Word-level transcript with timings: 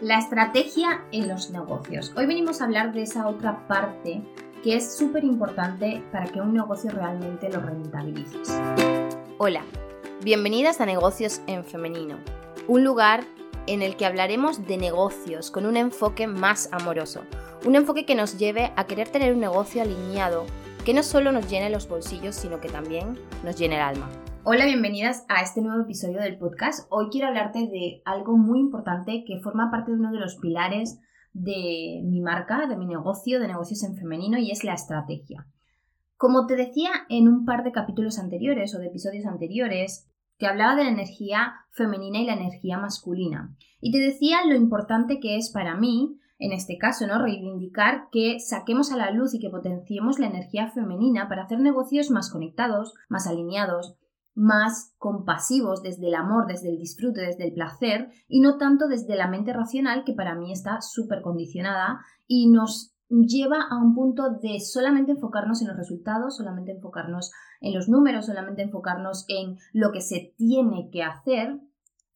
La 0.00 0.16
estrategia 0.16 1.04
en 1.12 1.28
los 1.28 1.50
negocios. 1.50 2.10
Hoy 2.16 2.24
venimos 2.24 2.62
a 2.62 2.64
hablar 2.64 2.94
de 2.94 3.02
esa 3.02 3.28
otra 3.28 3.66
parte 3.68 4.22
que 4.64 4.74
es 4.74 4.96
súper 4.96 5.24
importante 5.24 6.02
para 6.10 6.24
que 6.24 6.40
un 6.40 6.54
negocio 6.54 6.90
realmente 6.90 7.50
lo 7.50 7.60
rentabilices. 7.60 8.48
Hola, 9.36 9.62
bienvenidas 10.24 10.80
a 10.80 10.86
Negocios 10.86 11.42
en 11.46 11.66
Femenino, 11.66 12.16
un 12.66 12.82
lugar 12.82 13.24
en 13.66 13.82
el 13.82 13.96
que 13.96 14.06
hablaremos 14.06 14.66
de 14.66 14.78
negocios 14.78 15.50
con 15.50 15.66
un 15.66 15.76
enfoque 15.76 16.26
más 16.26 16.70
amoroso, 16.72 17.20
un 17.66 17.76
enfoque 17.76 18.06
que 18.06 18.14
nos 18.14 18.38
lleve 18.38 18.72
a 18.76 18.84
querer 18.84 19.10
tener 19.10 19.34
un 19.34 19.40
negocio 19.40 19.82
alineado 19.82 20.46
que 20.82 20.94
no 20.94 21.02
solo 21.02 21.30
nos 21.30 21.46
llene 21.50 21.68
los 21.68 21.86
bolsillos, 21.86 22.36
sino 22.36 22.58
que 22.58 22.70
también 22.70 23.18
nos 23.44 23.56
llene 23.56 23.76
el 23.76 23.82
alma. 23.82 24.08
Hola, 24.42 24.64
bienvenidas 24.64 25.26
a 25.28 25.42
este 25.42 25.60
nuevo 25.60 25.82
episodio 25.82 26.18
del 26.18 26.38
podcast. 26.38 26.86
Hoy 26.90 27.08
quiero 27.10 27.28
hablarte 27.28 27.58
de 27.58 28.00
algo 28.06 28.38
muy 28.38 28.58
importante 28.58 29.22
que 29.26 29.38
forma 29.38 29.70
parte 29.70 29.90
de 29.90 29.98
uno 29.98 30.10
de 30.12 30.18
los 30.18 30.36
pilares 30.36 30.98
de 31.34 32.00
mi 32.04 32.22
marca, 32.22 32.66
de 32.66 32.78
mi 32.78 32.86
negocio, 32.86 33.38
de 33.38 33.48
negocios 33.48 33.84
en 33.84 33.96
femenino, 33.96 34.38
y 34.38 34.50
es 34.50 34.64
la 34.64 34.72
estrategia. 34.72 35.46
Como 36.16 36.46
te 36.46 36.56
decía 36.56 36.90
en 37.10 37.28
un 37.28 37.44
par 37.44 37.64
de 37.64 37.72
capítulos 37.72 38.18
anteriores 38.18 38.74
o 38.74 38.78
de 38.78 38.86
episodios 38.86 39.26
anteriores, 39.26 40.08
te 40.38 40.46
hablaba 40.46 40.74
de 40.74 40.84
la 40.84 40.90
energía 40.90 41.66
femenina 41.72 42.20
y 42.20 42.24
la 42.24 42.32
energía 42.32 42.78
masculina. 42.78 43.54
Y 43.78 43.92
te 43.92 43.98
decía 43.98 44.38
lo 44.46 44.54
importante 44.54 45.20
que 45.20 45.36
es 45.36 45.50
para 45.50 45.76
mí, 45.76 46.18
en 46.38 46.52
este 46.52 46.78
caso, 46.78 47.06
¿no? 47.06 47.22
Reivindicar 47.22 48.08
que 48.10 48.40
saquemos 48.40 48.90
a 48.90 48.96
la 48.96 49.10
luz 49.10 49.34
y 49.34 49.38
que 49.38 49.50
potenciemos 49.50 50.18
la 50.18 50.28
energía 50.28 50.68
femenina 50.68 51.28
para 51.28 51.42
hacer 51.42 51.60
negocios 51.60 52.10
más 52.10 52.30
conectados, 52.30 52.94
más 53.10 53.26
alineados, 53.26 53.98
más 54.34 54.94
compasivos 54.98 55.82
desde 55.82 56.08
el 56.08 56.14
amor, 56.14 56.46
desde 56.46 56.70
el 56.70 56.78
disfrute, 56.78 57.20
desde 57.20 57.46
el 57.46 57.52
placer 57.52 58.10
y 58.28 58.40
no 58.40 58.56
tanto 58.58 58.88
desde 58.88 59.16
la 59.16 59.28
mente 59.28 59.52
racional 59.52 60.04
que 60.04 60.14
para 60.14 60.34
mí 60.34 60.52
está 60.52 60.80
súper 60.80 61.22
condicionada 61.22 62.00
y 62.26 62.50
nos 62.50 62.94
lleva 63.08 63.58
a 63.68 63.76
un 63.76 63.94
punto 63.94 64.38
de 64.40 64.60
solamente 64.60 65.12
enfocarnos 65.12 65.60
en 65.60 65.68
los 65.68 65.76
resultados, 65.76 66.36
solamente 66.36 66.72
enfocarnos 66.72 67.32
en 67.60 67.74
los 67.74 67.88
números, 67.88 68.26
solamente 68.26 68.62
enfocarnos 68.62 69.24
en 69.28 69.58
lo 69.72 69.90
que 69.90 70.00
se 70.00 70.32
tiene 70.36 70.90
que 70.92 71.02
hacer 71.02 71.60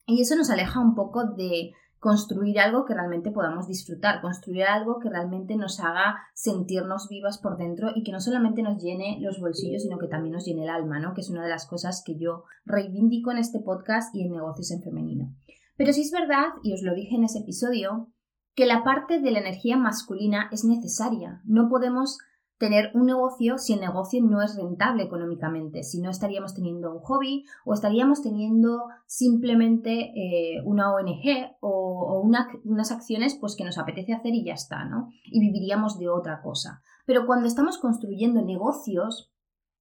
y 0.07 0.21
eso 0.21 0.35
nos 0.35 0.49
aleja 0.49 0.79
un 0.79 0.95
poco 0.95 1.25
de 1.35 1.71
construir 2.05 2.59
algo 2.59 2.85
que 2.85 2.93
realmente 2.93 3.31
podamos 3.31 3.67
disfrutar, 3.67 4.21
construir 4.21 4.65
algo 4.65 4.99
que 4.99 5.09
realmente 5.09 5.55
nos 5.55 5.79
haga 5.79 6.17
sentirnos 6.35 7.09
vivas 7.09 7.39
por 7.39 7.57
dentro 7.57 7.93
y 7.95 8.03
que 8.03 8.11
no 8.11 8.21
solamente 8.21 8.61
nos 8.61 8.79
llene 8.79 9.17
los 9.21 9.39
bolsillos, 9.39 9.81
sino 9.81 9.97
que 9.97 10.07
también 10.07 10.33
nos 10.33 10.45
llene 10.45 10.65
el 10.65 10.69
alma, 10.69 10.99
¿no? 10.99 11.15
Que 11.15 11.21
es 11.21 11.31
una 11.31 11.41
de 11.41 11.49
las 11.49 11.65
cosas 11.65 12.03
que 12.05 12.15
yo 12.15 12.43
reivindico 12.63 13.31
en 13.31 13.39
este 13.39 13.59
podcast 13.59 14.13
y 14.13 14.21
en 14.21 14.33
negocios 14.33 14.69
en 14.69 14.83
femenino. 14.83 15.35
Pero 15.77 15.93
sí 15.93 16.01
es 16.01 16.11
verdad, 16.11 16.49
y 16.61 16.73
os 16.73 16.83
lo 16.83 16.93
dije 16.93 17.15
en 17.15 17.23
ese 17.23 17.39
episodio, 17.39 18.11
que 18.53 18.67
la 18.67 18.83
parte 18.83 19.19
de 19.19 19.31
la 19.31 19.39
energía 19.39 19.75
masculina 19.75 20.47
es 20.51 20.63
necesaria. 20.63 21.41
No 21.43 21.69
podemos 21.69 22.19
tener 22.57 22.91
un 22.93 23.05
negocio 23.05 23.57
si 23.57 23.73
el 23.73 23.81
negocio 23.81 24.21
no 24.23 24.41
es 24.41 24.55
rentable 24.55 25.03
económicamente, 25.03 25.83
si 25.83 26.01
no 26.01 26.09
estaríamos 26.09 26.53
teniendo 26.53 26.91
un 26.91 26.99
hobby 26.99 27.45
o 27.65 27.73
estaríamos 27.73 28.21
teniendo 28.21 28.83
simplemente 29.05 30.11
eh, 30.15 30.61
una 30.63 30.93
ONG 30.93 31.57
o, 31.59 32.21
unas 32.23 32.91
acciones 32.91 33.37
pues 33.39 33.55
que 33.55 33.65
nos 33.65 33.77
apetece 33.77 34.13
hacer 34.13 34.33
y 34.33 34.45
ya 34.45 34.53
está, 34.53 34.85
¿no? 34.85 35.09
Y 35.25 35.39
viviríamos 35.39 35.99
de 35.99 36.09
otra 36.09 36.41
cosa. 36.41 36.81
Pero 37.05 37.25
cuando 37.25 37.47
estamos 37.47 37.77
construyendo 37.77 38.41
negocios 38.41 39.31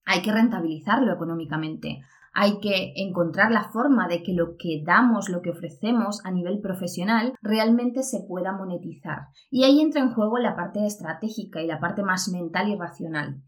hay 0.04 0.22
que 0.22 0.32
rentabilizarlo 0.32 1.12
económicamente. 1.12 2.02
Hay 2.34 2.58
que 2.58 2.92
encontrar 2.96 3.52
la 3.52 3.70
forma 3.70 4.08
de 4.08 4.22
que 4.22 4.34
lo 4.34 4.56
que 4.58 4.82
damos, 4.84 5.28
lo 5.28 5.40
que 5.40 5.50
ofrecemos 5.50 6.20
a 6.24 6.32
nivel 6.32 6.60
profesional 6.60 7.32
realmente 7.40 8.02
se 8.02 8.24
pueda 8.28 8.52
monetizar. 8.52 9.28
Y 9.50 9.62
ahí 9.64 9.80
entra 9.80 10.02
en 10.02 10.12
juego 10.12 10.38
la 10.38 10.56
parte 10.56 10.84
estratégica 10.84 11.62
y 11.62 11.66
la 11.68 11.78
parte 11.78 12.02
más 12.02 12.28
mental 12.28 12.68
y 12.68 12.76
racional. 12.76 13.40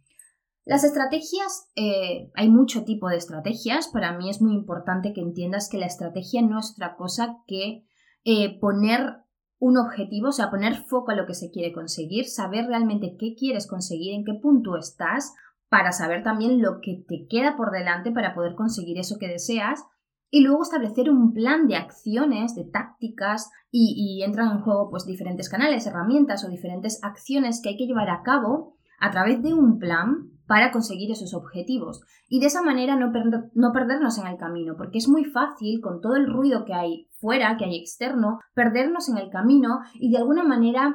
Las 0.65 0.85
estrategias, 0.85 1.71
eh, 1.77 2.31
hay 2.35 2.49
mucho 2.49 2.85
tipo 2.85 3.09
de 3.09 3.17
estrategias. 3.17 3.89
Para 3.89 4.17
mí 4.17 4.31
es 4.31 4.41
muy 4.41 4.55
importante 4.55 5.13
que 5.13 5.21
entiendas 5.21 5.69
que 5.69 5.79
la 5.79 5.87
estrategia 5.87 6.43
no 6.43 6.59
es 6.59 6.73
otra 6.73 6.97
cosa 6.97 7.39
que 7.47 7.85
eh, 8.25 8.59
poner 8.59 9.27
un 9.59 9.79
objetivo, 9.79 10.29
o 10.29 10.33
sea, 10.33 10.51
poner 10.51 10.75
foco 10.75 11.13
a 11.13 11.15
lo 11.15 11.27
que 11.27 11.35
se 11.35 11.51
quiere 11.51 11.73
conseguir, 11.73 12.27
saber 12.27 12.67
realmente 12.67 13.17
qué 13.19 13.35
quieres 13.35 13.67
conseguir, 13.67 14.15
en 14.15 14.25
qué 14.25 14.35
punto 14.35 14.77
estás, 14.77 15.33
para 15.69 15.93
saber 15.93 16.23
también 16.23 16.63
lo 16.63 16.81
que 16.81 17.05
te 17.09 17.27
queda 17.29 17.57
por 17.57 17.71
delante 17.71 18.13
para 18.13 18.35
poder 18.35 18.55
conseguir 18.55 18.99
eso 18.99 19.19
que 19.19 19.29
deseas. 19.29 19.85
Y 20.31 20.41
luego 20.41 20.63
establecer 20.63 21.09
un 21.09 21.33
plan 21.33 21.69
de 21.69 21.77
acciones, 21.77 22.55
de 22.55 22.65
tácticas 22.65 23.51
y, 23.71 24.23
entran 24.25 24.51
en 24.51 24.63
juego 24.63 24.91
pues 24.91 25.07
diferentes 25.07 25.49
canales, 25.49 25.87
herramientas 25.87 26.45
o 26.45 26.49
diferentes 26.49 26.99
acciones 27.03 27.61
que 27.63 27.71
hay 27.71 27.77
que 27.77 27.87
llevar 27.87 28.11
a 28.11 28.23
cabo 28.23 28.75
a 28.99 29.11
través 29.11 29.43
de 29.43 29.55
un 29.55 29.79
plan 29.79 30.31
para 30.47 30.73
conseguir 30.73 31.11
esos 31.11 31.35
objetivos. 31.35 32.03
Y 32.29 32.41
de 32.41 32.47
esa 32.47 32.63
manera 32.63 32.97
no, 32.97 33.13
no 33.55 33.73
perdernos 33.73 34.19
en 34.19 34.27
el 34.27 34.37
camino 34.37 34.75
porque 34.77 34.99
es 34.99 35.09
muy 35.09 35.25
fácil 35.25 35.81
con 35.81 36.01
todo 36.01 36.17
el 36.17 36.27
ruido 36.27 36.65
que 36.65 36.75
hay 36.75 37.09
fuera, 37.21 37.57
que 37.57 37.65
hay 37.65 37.77
externo, 37.77 38.41
perdernos 38.55 39.09
en 39.09 39.19
el 39.19 39.31
camino 39.31 39.81
y 39.95 40.11
de 40.11 40.19
alguna 40.19 40.45
manera 40.45 40.95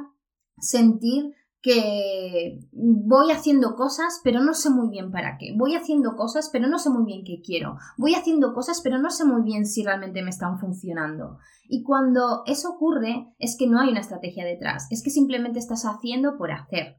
sentir 0.57 1.33
que 1.61 2.59
voy 2.71 3.31
haciendo 3.31 3.75
cosas, 3.75 4.19
pero 4.23 4.41
no 4.41 4.53
sé 4.53 4.69
muy 4.69 4.89
bien 4.89 5.11
para 5.11 5.37
qué. 5.37 5.53
Voy 5.55 5.75
haciendo 5.75 6.15
cosas, 6.15 6.49
pero 6.51 6.67
no 6.67 6.79
sé 6.79 6.89
muy 6.89 7.05
bien 7.05 7.23
qué 7.23 7.41
quiero. 7.41 7.77
Voy 7.97 8.15
haciendo 8.15 8.53
cosas, 8.53 8.81
pero 8.81 8.97
no 8.97 9.11
sé 9.11 9.25
muy 9.25 9.43
bien 9.43 9.65
si 9.65 9.83
realmente 9.83 10.23
me 10.23 10.31
están 10.31 10.59
funcionando. 10.59 11.37
Y 11.67 11.83
cuando 11.83 12.43
eso 12.47 12.71
ocurre, 12.71 13.33
es 13.37 13.55
que 13.57 13.67
no 13.67 13.79
hay 13.79 13.89
una 13.89 14.01
estrategia 14.01 14.43
detrás, 14.43 14.87
es 14.89 15.03
que 15.03 15.09
simplemente 15.09 15.59
estás 15.59 15.85
haciendo 15.85 16.37
por 16.37 16.51
hacer. 16.51 16.97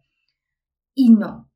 Y 0.94 1.10
no, 1.10 1.51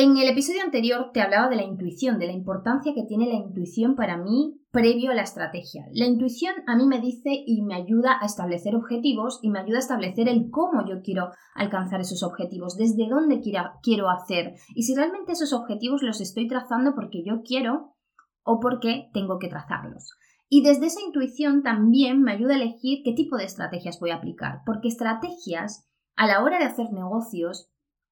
en 0.00 0.16
el 0.16 0.28
episodio 0.28 0.62
anterior 0.62 1.10
te 1.12 1.20
hablaba 1.20 1.48
de 1.48 1.56
la 1.56 1.64
intuición, 1.64 2.20
de 2.20 2.28
la 2.28 2.32
importancia 2.32 2.94
que 2.94 3.02
tiene 3.02 3.26
la 3.26 3.34
intuición 3.34 3.96
para 3.96 4.16
mí 4.16 4.60
previo 4.70 5.10
a 5.10 5.14
la 5.14 5.22
estrategia. 5.22 5.86
La 5.92 6.06
intuición 6.06 6.54
a 6.68 6.76
mí 6.76 6.86
me 6.86 7.00
dice 7.00 7.30
y 7.44 7.62
me 7.62 7.74
ayuda 7.74 8.16
a 8.20 8.26
establecer 8.26 8.76
objetivos 8.76 9.40
y 9.42 9.50
me 9.50 9.58
ayuda 9.58 9.78
a 9.78 9.80
establecer 9.80 10.28
el 10.28 10.50
cómo 10.52 10.88
yo 10.88 11.02
quiero 11.02 11.30
alcanzar 11.56 12.00
esos 12.00 12.22
objetivos, 12.22 12.76
desde 12.76 13.08
dónde 13.08 13.40
quiero 13.40 14.08
hacer 14.08 14.54
y 14.72 14.84
si 14.84 14.94
realmente 14.94 15.32
esos 15.32 15.52
objetivos 15.52 16.00
los 16.04 16.20
estoy 16.20 16.46
trazando 16.46 16.94
porque 16.94 17.24
yo 17.26 17.42
quiero 17.42 17.96
o 18.44 18.60
porque 18.60 19.10
tengo 19.12 19.40
que 19.40 19.48
trazarlos. 19.48 20.12
Y 20.48 20.62
desde 20.62 20.86
esa 20.86 21.00
intuición 21.04 21.64
también 21.64 22.22
me 22.22 22.30
ayuda 22.30 22.54
a 22.54 22.58
elegir 22.58 23.00
qué 23.04 23.14
tipo 23.14 23.36
de 23.36 23.46
estrategias 23.46 23.98
voy 23.98 24.10
a 24.10 24.18
aplicar, 24.18 24.60
porque 24.64 24.86
estrategias 24.86 25.88
a 26.14 26.28
la 26.28 26.44
hora 26.44 26.60
de 26.60 26.66
hacer 26.66 26.86
negocios 26.92 27.68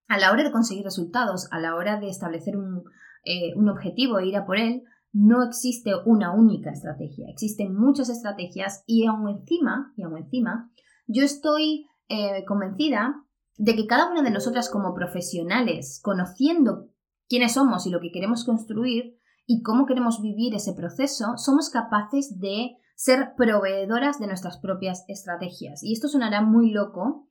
a 0.09 0.19
la 0.19 0.33
hora 0.33 0.45
de 0.45 0.53
conseguir 0.53 0.85
resultados, 0.85 1.49
a 1.51 1.59
la 1.59 1.75
hora 1.75 1.99
de 1.99 2.09
establecer 2.09 2.57
un, 2.57 2.85
eh, 3.25 3.53
objetivo 3.69 4.19
e 4.19 4.27
ir 4.27 4.37
a 4.37 4.47
por 4.47 4.59
él, 4.59 4.83
no 5.13 5.43
existe 5.43 5.93
una 6.05 6.33
única 6.33 6.71
estrategia, 6.71 7.27
existen 7.29 7.75
muchas 7.75 8.09
estrategias 8.09 8.85
y 8.87 9.07
aún 9.07 9.29
encima, 9.29 9.93
y 9.97 10.03
aún 10.03 10.19
encima, 10.19 10.71
yo 11.07 11.25
estoy 11.25 11.87
eh, 12.09 12.45
convencida 12.45 13.15
de 13.57 13.75
que 13.75 13.87
cada 13.87 14.11
una 14.11 14.23
de 14.23 14.31
nosotras 14.31 14.69
como 14.69 14.95
profesionales, 14.95 16.01
conociendo 16.03 16.91
quiénes 17.29 17.55
somos 17.55 17.87
y 17.87 17.91
lo 17.91 18.01
que 18.01 18.13
queremos 18.13 18.45
construir 18.45 19.19
y 19.47 19.63
cómo 19.63 19.87
queremos 19.87 20.21
vivir 20.21 20.55
ese 20.55 20.75
proceso, 20.75 21.37
somos 21.37 21.71
capaces 21.71 22.39
de 22.39 22.77
ser 22.95 23.33
proveedoras 23.37 24.19
de 24.19 24.27
nuestras 24.27 24.59
propias 24.59 25.05
estrategias. 25.09 25.83
Y 25.83 25.93
esto 25.93 26.09
sonará 26.09 26.43
muy 26.43 26.71
loco, 26.71 27.29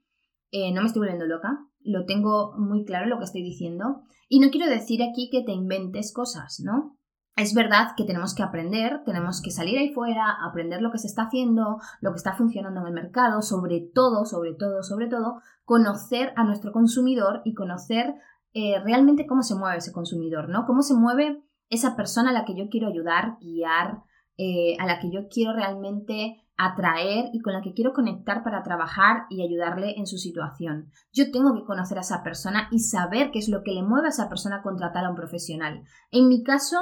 eh, 0.52 0.72
no 0.74 0.82
me 0.82 0.88
estoy 0.88 1.02
volviendo 1.02 1.26
loca, 1.26 1.60
lo 1.86 2.06
tengo 2.06 2.54
muy 2.58 2.84
claro 2.84 3.08
lo 3.08 3.18
que 3.18 3.26
estoy 3.26 3.44
diciendo. 3.44 4.02
Y 4.28 4.40
no 4.40 4.50
quiero 4.50 4.70
decir 4.70 5.04
aquí 5.04 5.30
que 5.32 5.44
te 5.44 5.52
inventes 5.52 6.14
cosas, 6.14 6.60
¿no? 6.64 6.98
Es 7.38 7.54
verdad 7.54 7.90
que 7.98 8.06
tenemos 8.06 8.34
que 8.34 8.44
aprender, 8.44 9.04
tenemos 9.04 9.42
que 9.42 9.52
salir 9.52 9.78
ahí 9.78 9.94
fuera, 9.94 10.38
aprender 10.48 10.82
lo 10.82 10.92
que 10.92 11.00
se 11.00 11.08
está 11.08 11.24
haciendo, 11.24 11.80
lo 12.00 12.12
que 12.12 12.18
está 12.18 12.34
funcionando 12.34 12.80
en 12.82 12.88
el 12.88 12.94
mercado, 12.94 13.42
sobre 13.42 13.82
todo, 13.94 14.26
sobre 14.26 14.54
todo, 14.54 14.84
sobre 14.84 15.08
todo, 15.08 15.42
conocer 15.66 16.32
a 16.38 16.46
nuestro 16.46 16.72
consumidor 16.72 17.42
y 17.44 17.54
conocer 17.54 18.16
eh, 18.54 18.80
realmente 18.86 19.28
cómo 19.28 19.44
se 19.44 19.56
mueve 19.56 19.78
ese 19.78 19.92
consumidor, 19.92 20.48
¿no? 20.48 20.66
Cómo 20.66 20.82
se 20.82 20.94
mueve 20.94 21.44
esa 21.70 21.98
persona 21.98 22.30
a 22.30 22.34
la 22.34 22.46
que 22.46 22.56
yo 22.56 22.70
quiero 22.70 22.88
ayudar, 22.88 23.38
guiar, 23.42 24.04
eh, 24.38 24.78
a 24.80 24.86
la 24.86 25.00
que 25.00 25.12
yo 25.12 25.28
quiero 25.28 25.54
realmente 25.54 26.45
atraer 26.58 27.30
y 27.34 27.42
con 27.42 27.54
la 27.54 27.62
que 27.62 27.74
quiero 27.74 27.94
conectar 27.94 28.44
para 28.44 28.64
trabajar 28.64 29.26
y 29.30 29.44
ayudarle 29.44 29.96
en 29.98 30.08
su 30.08 30.18
situación. 30.18 30.92
Yo 31.12 31.32
tengo 31.32 31.54
que 31.54 31.66
conocer 31.66 31.98
a 31.98 32.02
esa 32.02 32.24
persona 32.24 32.68
y 32.72 32.80
saber 32.80 33.32
qué 33.32 33.40
es 33.40 33.50
lo 33.50 33.62
que 33.64 33.72
le 33.72 33.84
mueve 33.84 34.08
a 34.08 34.10
esa 34.10 34.30
persona 34.30 34.58
a 34.58 34.62
contratar 34.62 35.06
a 35.06 35.10
un 35.10 35.16
profesional. 35.16 35.84
En 36.12 36.28
mi 36.28 36.44
caso, 36.44 36.78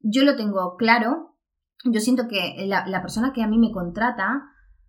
yo 0.00 0.24
lo 0.24 0.36
tengo 0.36 0.76
claro. 0.76 1.36
Yo 1.84 2.00
siento 2.00 2.28
que 2.28 2.66
la, 2.66 3.02
persona 3.02 3.32
que 3.32 3.42
a 3.42 3.48
mí 3.48 3.58
me 3.58 3.72
contrata 3.72 4.42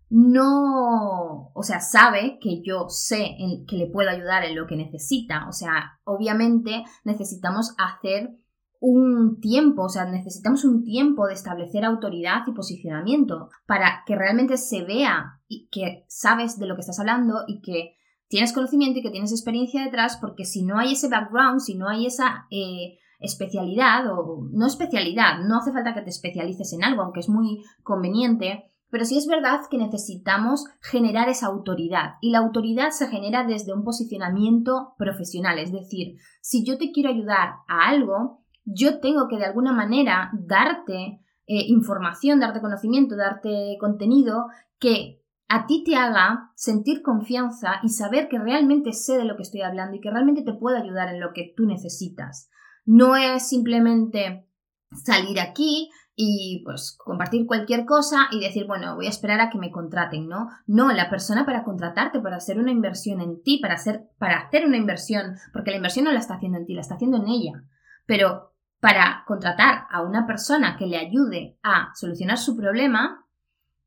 no, 0.09 1.51
o 1.53 1.63
sea, 1.63 1.79
sabe 1.79 2.37
que 2.41 2.61
yo 2.61 2.89
sé 2.89 3.37
que 3.65 3.77
le 3.77 3.87
puedo 3.87 4.09
ayudar 4.09 4.43
en 4.43 4.57
lo 4.57 4.67
que 4.67 4.75
necesita. 4.75 5.47
O 5.47 5.53
sea, 5.53 5.99
obviamente 6.03 6.83
necesitamos 7.05 7.75
hacer 7.77 8.37
un 8.83 9.39
tiempo, 9.39 9.83
o 9.83 9.89
sea, 9.89 10.05
necesitamos 10.05 10.65
un 10.65 10.83
tiempo 10.83 11.27
de 11.27 11.35
establecer 11.35 11.85
autoridad 11.85 12.41
y 12.47 12.51
posicionamiento 12.51 13.49
para 13.67 14.03
que 14.07 14.15
realmente 14.15 14.57
se 14.57 14.83
vea 14.83 15.39
y 15.47 15.69
que 15.71 16.03
sabes 16.07 16.57
de 16.57 16.65
lo 16.65 16.73
que 16.73 16.81
estás 16.81 16.99
hablando 16.99 17.43
y 17.47 17.61
que 17.61 17.95
tienes 18.27 18.53
conocimiento 18.53 18.97
y 18.97 19.03
que 19.03 19.11
tienes 19.11 19.31
experiencia 19.31 19.83
detrás, 19.83 20.17
porque 20.19 20.45
si 20.45 20.63
no 20.63 20.79
hay 20.79 20.93
ese 20.93 21.09
background, 21.09 21.59
si 21.59 21.75
no 21.75 21.87
hay 21.87 22.07
esa 22.07 22.47
eh, 22.49 22.97
especialidad 23.19 24.11
o 24.11 24.47
no 24.51 24.65
especialidad, 24.65 25.41
no 25.45 25.57
hace 25.57 25.71
falta 25.71 25.93
que 25.93 26.01
te 26.01 26.09
especialices 26.09 26.73
en 26.73 26.83
algo, 26.83 27.03
aunque 27.03 27.19
es 27.19 27.29
muy 27.29 27.63
conveniente, 27.83 28.63
pero 28.89 29.05
sí 29.05 29.15
es 29.15 29.27
verdad 29.27 29.61
que 29.69 29.77
necesitamos 29.77 30.65
generar 30.81 31.29
esa 31.29 31.45
autoridad 31.47 32.15
y 32.19 32.31
la 32.31 32.39
autoridad 32.39 32.89
se 32.89 33.07
genera 33.07 33.45
desde 33.45 33.73
un 33.73 33.83
posicionamiento 33.83 34.95
profesional, 34.97 35.59
es 35.59 35.71
decir, 35.71 36.17
si 36.41 36.65
yo 36.65 36.79
te 36.79 36.91
quiero 36.91 37.11
ayudar 37.11 37.57
a 37.67 37.89
algo, 37.89 38.40
yo 38.65 38.99
tengo 38.99 39.27
que 39.27 39.37
de 39.37 39.45
alguna 39.45 39.73
manera 39.73 40.31
darte 40.33 41.21
eh, 41.47 41.65
información, 41.67 42.39
darte 42.39 42.61
conocimiento, 42.61 43.15
darte 43.15 43.77
contenido 43.79 44.47
que 44.79 45.21
a 45.47 45.67
ti 45.67 45.83
te 45.83 45.95
haga 45.95 46.51
sentir 46.55 47.01
confianza 47.01 47.81
y 47.83 47.89
saber 47.89 48.29
que 48.29 48.39
realmente 48.39 48.93
sé 48.93 49.17
de 49.17 49.25
lo 49.25 49.35
que 49.35 49.43
estoy 49.43 49.61
hablando 49.61 49.97
y 49.97 49.99
que 49.99 50.09
realmente 50.09 50.43
te 50.43 50.53
puedo 50.53 50.77
ayudar 50.77 51.09
en 51.09 51.19
lo 51.19 51.33
que 51.33 51.53
tú 51.57 51.65
necesitas. 51.65 52.49
No 52.85 53.17
es 53.17 53.49
simplemente 53.49 54.47
salir 54.91 55.39
aquí 55.39 55.89
y 56.15 56.61
pues 56.63 56.95
compartir 56.97 57.45
cualquier 57.45 57.85
cosa 57.85 58.27
y 58.31 58.39
decir, 58.39 58.65
bueno, 58.65 58.95
voy 58.95 59.07
a 59.07 59.09
esperar 59.09 59.41
a 59.41 59.49
que 59.49 59.57
me 59.57 59.71
contraten, 59.71 60.27
¿no? 60.27 60.49
No, 60.67 60.91
la 60.93 61.09
persona 61.09 61.45
para 61.45 61.63
contratarte, 61.63 62.19
para 62.19 62.37
hacer 62.37 62.59
una 62.59 62.71
inversión 62.71 63.21
en 63.21 63.41
ti, 63.43 63.59
para 63.59 63.73
hacer, 63.73 64.07
para 64.19 64.39
hacer 64.39 64.65
una 64.65 64.77
inversión, 64.77 65.35
porque 65.51 65.71
la 65.71 65.77
inversión 65.77 66.05
no 66.05 66.11
la 66.11 66.19
está 66.19 66.35
haciendo 66.35 66.59
en 66.59 66.65
ti, 66.65 66.75
la 66.75 66.81
está 66.81 66.95
haciendo 66.95 67.17
en 67.17 67.27
ella. 67.27 67.63
Pero 68.05 68.50
para 68.81 69.23
contratar 69.27 69.85
a 69.91 70.01
una 70.01 70.25
persona 70.25 70.75
que 70.75 70.87
le 70.87 70.97
ayude 70.97 71.57
a 71.63 71.91
solucionar 71.93 72.37
su 72.37 72.57
problema, 72.57 73.25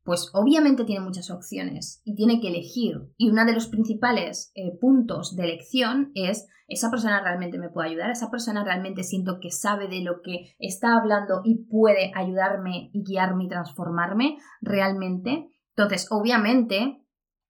pues 0.03 0.29
obviamente 0.33 0.85
tiene 0.85 1.03
muchas 1.03 1.29
opciones 1.29 2.01
y 2.05 2.15
tiene 2.15 2.39
que 2.39 2.47
elegir. 2.47 3.01
Y 3.17 3.29
uno 3.29 3.43
de 3.43 3.53
los 3.53 3.67
principales 3.67 4.51
eh, 4.55 4.71
puntos 4.79 5.35
de 5.35 5.43
elección 5.43 6.11
es, 6.15 6.47
esa 6.67 6.89
persona 6.89 7.21
realmente 7.21 7.57
me 7.57 7.69
puede 7.69 7.89
ayudar, 7.89 8.09
esa 8.09 8.31
persona 8.31 8.63
realmente 8.63 9.03
siento 9.03 9.39
que 9.41 9.51
sabe 9.51 9.89
de 9.89 10.01
lo 10.01 10.21
que 10.21 10.55
está 10.59 10.95
hablando 10.95 11.41
y 11.43 11.65
puede 11.65 12.11
ayudarme 12.15 12.89
y 12.93 13.03
guiarme 13.03 13.45
y 13.45 13.49
transformarme 13.49 14.37
realmente. 14.61 15.49
Entonces, 15.75 16.07
obviamente, 16.09 17.04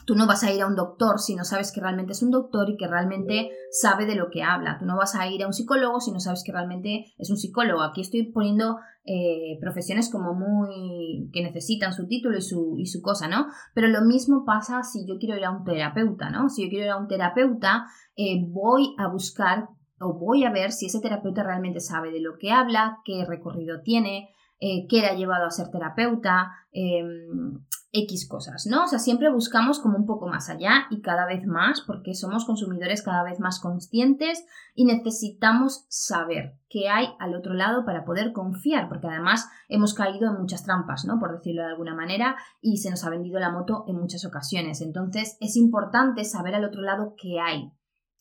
Tú 0.06 0.16
no 0.16 0.28
vas 0.28 0.44
a 0.44 0.52
ir 0.52 0.62
a 0.62 0.68
un 0.68 0.75
doctor 0.75 1.19
si 1.19 1.36
no 1.36 1.44
sabes 1.44 1.72
que 1.72 1.81
realmente 1.81 2.13
es 2.13 2.22
un 2.22 2.31
doctor 2.31 2.69
y 2.69 2.78
que 2.78 2.88
realmente 2.88 3.50
sabe 3.72 4.06
de 4.06 4.16
lo 4.16 4.30
que 4.30 4.44
habla. 4.44 4.78
Tú 4.80 4.86
no 4.86 4.98
vas 4.98 5.16
a 5.16 5.28
ir 5.28 5.44
a 5.44 5.48
un 5.48 5.54
psicólogo 5.54 6.00
si 6.00 6.12
no 6.12 6.19
sabes 6.19 6.44
que 6.46 6.52
realmente 6.52 7.13
es 7.18 7.30
un 7.30 7.38
psicólogo. 7.38 7.81
Aquí 7.81 8.02
estoy 8.02 8.31
poniendo 8.31 8.78
eh, 9.06 9.57
profesiones 9.60 10.10
como 10.10 10.34
muy 10.34 11.30
que 11.34 11.44
necesitan 11.44 11.94
su 11.94 12.07
título 12.07 12.38
y 12.38 12.42
su, 12.42 12.75
y 12.78 12.86
su 12.86 13.02
cosa, 13.02 13.28
¿no? 13.28 13.48
Pero 13.74 13.88
lo 13.88 14.02
mismo 14.02 14.46
pasa 14.46 14.84
si 14.84 15.07
yo 15.07 15.18
quiero 15.19 15.38
ir 15.38 15.46
a 15.46 15.52
un 15.52 15.63
terapeuta, 15.63 16.30
¿no? 16.30 16.50
Si 16.50 16.63
yo 16.63 16.69
quiero 16.69 16.86
ir 16.86 16.92
a 16.92 16.98
un 16.98 17.07
terapeuta, 17.07 17.86
eh, 18.16 18.46
voy 18.48 18.96
a 18.98 19.07
buscar 19.07 19.69
o 20.00 20.13
voy 20.13 20.44
a 20.44 20.52
ver 20.52 20.72
si 20.72 20.88
ese 20.88 21.00
terapeuta 21.00 21.44
realmente 21.44 21.80
sabe 21.80 22.12
de 22.12 22.19
lo 22.19 22.38
que 22.38 22.52
habla, 22.52 23.00
qué 23.06 23.25
recorrido 23.25 23.81
tiene, 23.81 24.30
eh, 24.60 24.88
qué 24.88 25.02
le 25.02 25.07
ha 25.07 25.16
llevado 25.16 25.46
a 25.46 25.52
ser 25.52 25.69
terapeuta, 25.69 26.52
em, 26.72 27.60
X 28.03 28.27
cosas, 28.27 28.68
¿no? 28.69 28.83
O 28.83 28.88
sea, 28.88 29.00
siempre 29.00 29.31
buscamos 29.31 29.80
como 29.80 29.97
un 29.97 30.06
poco 30.06 30.27
más 30.27 30.50
allá 30.50 30.88
y 30.89 31.01
cada 31.01 31.25
vez 31.25 31.45
más 31.45 31.81
porque 31.81 32.13
somos 32.13 32.45
consumidores 32.45 33.01
cada 33.01 33.24
vez 33.24 33.39
más 33.39 33.59
conscientes 33.59 34.45
y 34.74 34.86
necesitamos 34.86 35.86
saber 35.88 36.59
qué 36.69 36.89
hay 36.89 37.07
al 37.19 37.33
otro 37.36 37.53
lado 37.53 37.86
para 37.86 38.03
poder 38.03 38.33
confiar, 38.33 38.89
porque 38.89 39.07
además 39.07 39.50
hemos 39.69 39.94
caído 39.94 40.30
en 40.30 40.42
muchas 40.42 40.63
trampas, 40.63 41.06
¿no? 41.06 41.19
Por 41.19 41.31
decirlo 41.31 41.62
de 41.62 41.69
alguna 41.69 41.95
manera, 41.95 42.36
y 42.62 42.77
se 42.77 42.89
nos 42.89 43.06
ha 43.06 43.09
vendido 43.09 43.39
la 43.39 43.51
moto 43.51 43.86
en 43.88 43.95
muchas 43.97 44.25
ocasiones. 44.25 44.81
Entonces, 44.81 45.38
es 45.39 45.56
importante 45.56 46.25
saber 46.25 46.56
al 46.56 46.65
otro 46.65 46.81
lado 46.81 47.15
qué 47.18 47.39
hay. 47.39 47.71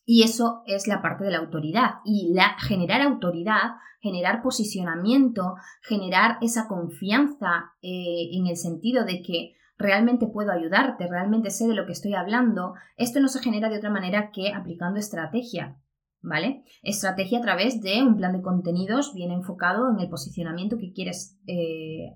Y 0.07 0.23
eso 0.23 0.63
es 0.67 0.87
la 0.87 1.03
parte 1.03 1.25
de 1.25 1.31
la 1.31 1.39
autoridad. 1.39 1.95
Y 2.05 2.33
la, 2.35 2.57
generar 2.61 3.01
autoridad, 3.01 3.73
generar 4.01 4.43
posicionamiento, 4.43 5.55
generar 5.81 6.37
esa 6.43 6.69
confianza 6.69 7.73
eh, 7.81 8.29
en 8.33 8.47
el 8.47 8.57
sentido 8.57 9.05
de 9.05 9.23
que 9.23 9.55
realmente 9.77 10.27
puedo 10.27 10.53
ayudarte, 10.53 11.07
realmente 11.09 11.51
sé 11.51 11.67
de 11.67 11.75
lo 11.75 11.87
que 11.87 11.93
estoy 11.93 12.15
hablando, 12.15 12.75
esto 12.97 13.21
no 13.21 13.29
se 13.29 13.41
genera 13.41 13.69
de 13.69 13.79
otra 13.79 13.91
manera 13.91 14.31
que 14.33 14.53
aplicando 14.53 14.99
estrategia. 14.99 15.79
¿Vale? 16.27 16.65
Estrategia 16.83 17.39
a 17.39 17.43
través 17.43 17.83
de 17.83 18.03
un 18.03 18.17
plan 18.17 18.33
de 18.33 18.41
contenidos 18.41 19.13
bien 19.13 19.31
enfocado 19.31 19.91
en 19.91 20.01
el 20.01 20.09
posicionamiento 20.09 20.79
que 20.79 20.91
quieres 20.95 21.39
eh, 21.47 22.15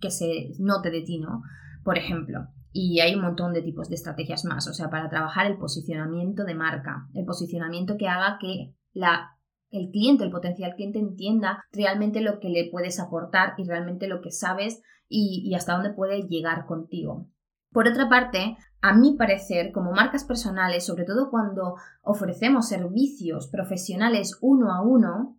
que 0.00 0.10
se 0.10 0.52
note 0.58 0.90
de 0.90 1.02
ti, 1.02 1.18
¿no? 1.18 1.42
Por 1.84 1.98
ejemplo, 1.98 2.48
y 2.72 3.00
hay 3.00 3.14
un 3.14 3.22
montón 3.22 3.52
de 3.52 3.62
tipos 3.62 3.88
de 3.88 3.96
estrategias 3.96 4.44
más, 4.44 4.68
o 4.68 4.72
sea, 4.72 4.90
para 4.90 5.08
trabajar 5.08 5.46
el 5.46 5.58
posicionamiento 5.58 6.44
de 6.44 6.54
marca, 6.54 7.08
el 7.14 7.24
posicionamiento 7.24 7.96
que 7.96 8.08
haga 8.08 8.38
que 8.40 8.74
la, 8.92 9.36
el 9.70 9.90
cliente, 9.90 10.24
el 10.24 10.30
potencial 10.30 10.74
cliente 10.74 10.98
entienda 10.98 11.64
realmente 11.72 12.20
lo 12.20 12.40
que 12.40 12.48
le 12.48 12.68
puedes 12.70 13.00
aportar 13.00 13.54
y 13.56 13.64
realmente 13.64 14.08
lo 14.08 14.20
que 14.20 14.30
sabes 14.30 14.82
y, 15.08 15.52
hasta 15.54 15.74
dónde 15.74 15.92
puede 15.92 16.22
llegar 16.22 16.66
contigo. 16.66 17.28
Por 17.72 17.86
otra 17.86 18.08
parte, 18.08 18.56
a 18.80 18.94
mi 18.94 19.16
parecer, 19.16 19.72
como 19.72 19.92
marcas 19.92 20.24
personales, 20.24 20.84
sobre 20.84 21.04
todo 21.04 21.30
cuando 21.30 21.74
ofrecemos 22.02 22.68
servicios 22.68 23.48
profesionales 23.48 24.38
uno 24.40 24.72
a 24.72 24.82
uno 24.82 25.38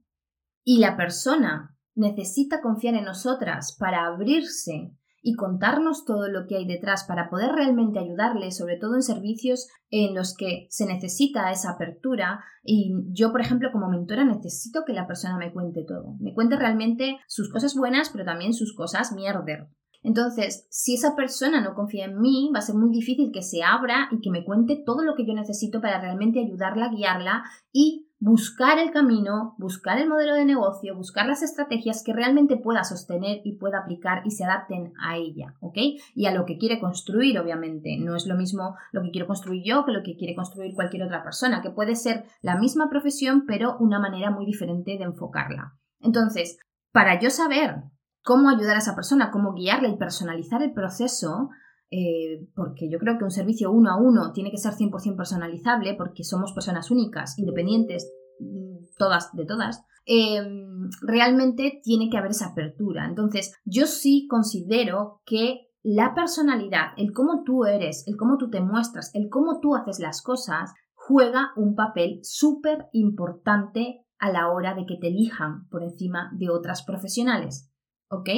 y 0.63 0.79
la 0.79 0.95
persona 0.95 1.75
necesita 1.95 2.61
confiar 2.61 2.95
en 2.95 3.05
nosotras 3.05 3.75
para 3.77 4.05
abrirse 4.05 4.93
y 5.21 5.35
contarnos 5.35 6.05
todo 6.05 6.27
lo 6.27 6.47
que 6.47 6.57
hay 6.57 6.65
detrás 6.65 7.05
para 7.05 7.29
poder 7.29 7.51
realmente 7.51 7.99
ayudarle, 7.99 8.51
sobre 8.51 8.77
todo 8.77 8.95
en 8.95 9.03
servicios 9.03 9.67
en 9.89 10.15
los 10.15 10.35
que 10.35 10.67
se 10.69 10.85
necesita 10.85 11.51
esa 11.51 11.71
apertura. 11.71 12.43
Y 12.63 12.93
yo, 13.11 13.31
por 13.31 13.41
ejemplo, 13.41 13.69
como 13.71 13.89
mentora 13.89 14.25
necesito 14.25 14.83
que 14.85 14.93
la 14.93 15.07
persona 15.07 15.37
me 15.37 15.53
cuente 15.53 15.83
todo, 15.87 16.15
me 16.19 16.33
cuente 16.33 16.55
realmente 16.55 17.19
sus 17.27 17.51
cosas 17.51 17.75
buenas, 17.75 18.09
pero 18.09 18.25
también 18.25 18.53
sus 18.53 18.75
cosas 18.75 19.13
mierder. 19.13 19.67
Entonces, 20.03 20.65
si 20.71 20.95
esa 20.95 21.15
persona 21.15 21.61
no 21.61 21.75
confía 21.75 22.05
en 22.05 22.19
mí, 22.19 22.49
va 22.53 22.59
a 22.59 22.63
ser 22.63 22.75
muy 22.75 22.89
difícil 22.89 23.31
que 23.31 23.43
se 23.43 23.61
abra 23.61 24.09
y 24.11 24.19
que 24.21 24.31
me 24.31 24.43
cuente 24.43 24.81
todo 24.83 25.03
lo 25.03 25.13
que 25.15 25.27
yo 25.27 25.33
necesito 25.33 25.79
para 25.79 26.01
realmente 26.01 26.39
ayudarla, 26.39 26.89
guiarla 26.89 27.43
y 27.71 28.10
buscar 28.21 28.77
el 28.77 28.91
camino, 28.91 29.55
buscar 29.57 29.97
el 29.97 30.07
modelo 30.07 30.35
de 30.35 30.45
negocio, 30.45 30.95
buscar 30.95 31.25
las 31.25 31.41
estrategias 31.41 32.03
que 32.05 32.13
realmente 32.13 32.55
pueda 32.55 32.83
sostener 32.83 33.41
y 33.43 33.57
pueda 33.57 33.79
aplicar 33.79 34.21
y 34.25 34.29
se 34.29 34.45
adapten 34.45 34.93
a 35.03 35.17
ella, 35.17 35.55
¿ok? 35.59 35.77
Y 36.13 36.27
a 36.27 36.31
lo 36.31 36.45
que 36.45 36.59
quiere 36.59 36.79
construir, 36.79 37.39
obviamente. 37.39 37.97
No 37.99 38.15
es 38.15 38.27
lo 38.27 38.37
mismo 38.37 38.75
lo 38.91 39.01
que 39.01 39.09
quiero 39.09 39.25
construir 39.25 39.63
yo 39.65 39.85
que 39.85 39.91
lo 39.91 40.03
que 40.03 40.15
quiere 40.15 40.35
construir 40.35 40.75
cualquier 40.75 41.01
otra 41.01 41.23
persona, 41.23 41.63
que 41.63 41.71
puede 41.71 41.95
ser 41.95 42.25
la 42.43 42.57
misma 42.57 42.89
profesión, 42.89 43.45
pero 43.47 43.75
una 43.79 43.99
manera 43.99 44.29
muy 44.29 44.45
diferente 44.45 44.99
de 44.99 45.03
enfocarla. 45.03 45.73
Entonces, 45.99 46.59
para 46.91 47.19
yo 47.19 47.31
saber 47.31 47.77
cómo 48.23 48.49
ayudar 48.49 48.75
a 48.75 48.79
esa 48.79 48.93
persona, 48.93 49.31
cómo 49.31 49.55
guiarla 49.55 49.87
y 49.87 49.97
personalizar 49.97 50.61
el 50.61 50.73
proceso, 50.73 51.49
eh, 51.91 52.47
porque 52.55 52.89
yo 52.89 52.99
creo 52.99 53.17
que 53.17 53.25
un 53.25 53.31
servicio 53.31 53.69
uno 53.69 53.91
a 53.91 53.97
uno 53.97 54.31
tiene 54.31 54.49
que 54.49 54.57
ser 54.57 54.71
100% 54.71 55.17
personalizable 55.17 55.93
porque 55.95 56.23
somos 56.23 56.53
personas 56.53 56.89
únicas, 56.89 57.37
independientes, 57.37 58.09
mm, 58.39 58.95
todas 58.97 59.33
de 59.33 59.45
todas, 59.45 59.83
em, 60.05 60.89
realmente 61.01 61.81
tiene 61.83 62.09
que 62.09 62.17
haber 62.17 62.31
esa 62.31 62.47
apertura. 62.47 63.05
Entonces, 63.05 63.53
yo 63.65 63.87
sí 63.87 64.25
considero 64.29 65.21
que 65.25 65.67
la 65.83 66.15
personalidad, 66.15 66.93
el 66.95 67.11
cómo 67.11 67.43
tú 67.43 67.65
eres, 67.65 68.07
el 68.07 68.15
cómo 68.15 68.37
tú 68.37 68.49
te 68.49 68.61
muestras, 68.61 69.13
el 69.13 69.29
cómo 69.29 69.59
tú 69.59 69.75
haces 69.75 69.99
las 69.99 70.21
cosas, 70.21 70.73
juega 70.93 71.51
un 71.57 71.75
papel 71.75 72.19
súper 72.23 72.87
importante 72.93 74.05
a 74.17 74.31
la 74.31 74.49
hora 74.49 74.75
de 74.75 74.85
que 74.85 74.95
te 74.95 75.07
elijan 75.07 75.67
por 75.69 75.83
encima 75.83 76.31
de 76.37 76.49
otras 76.49 76.83
profesionales. 76.83 77.69
¿Ok? 78.09 78.29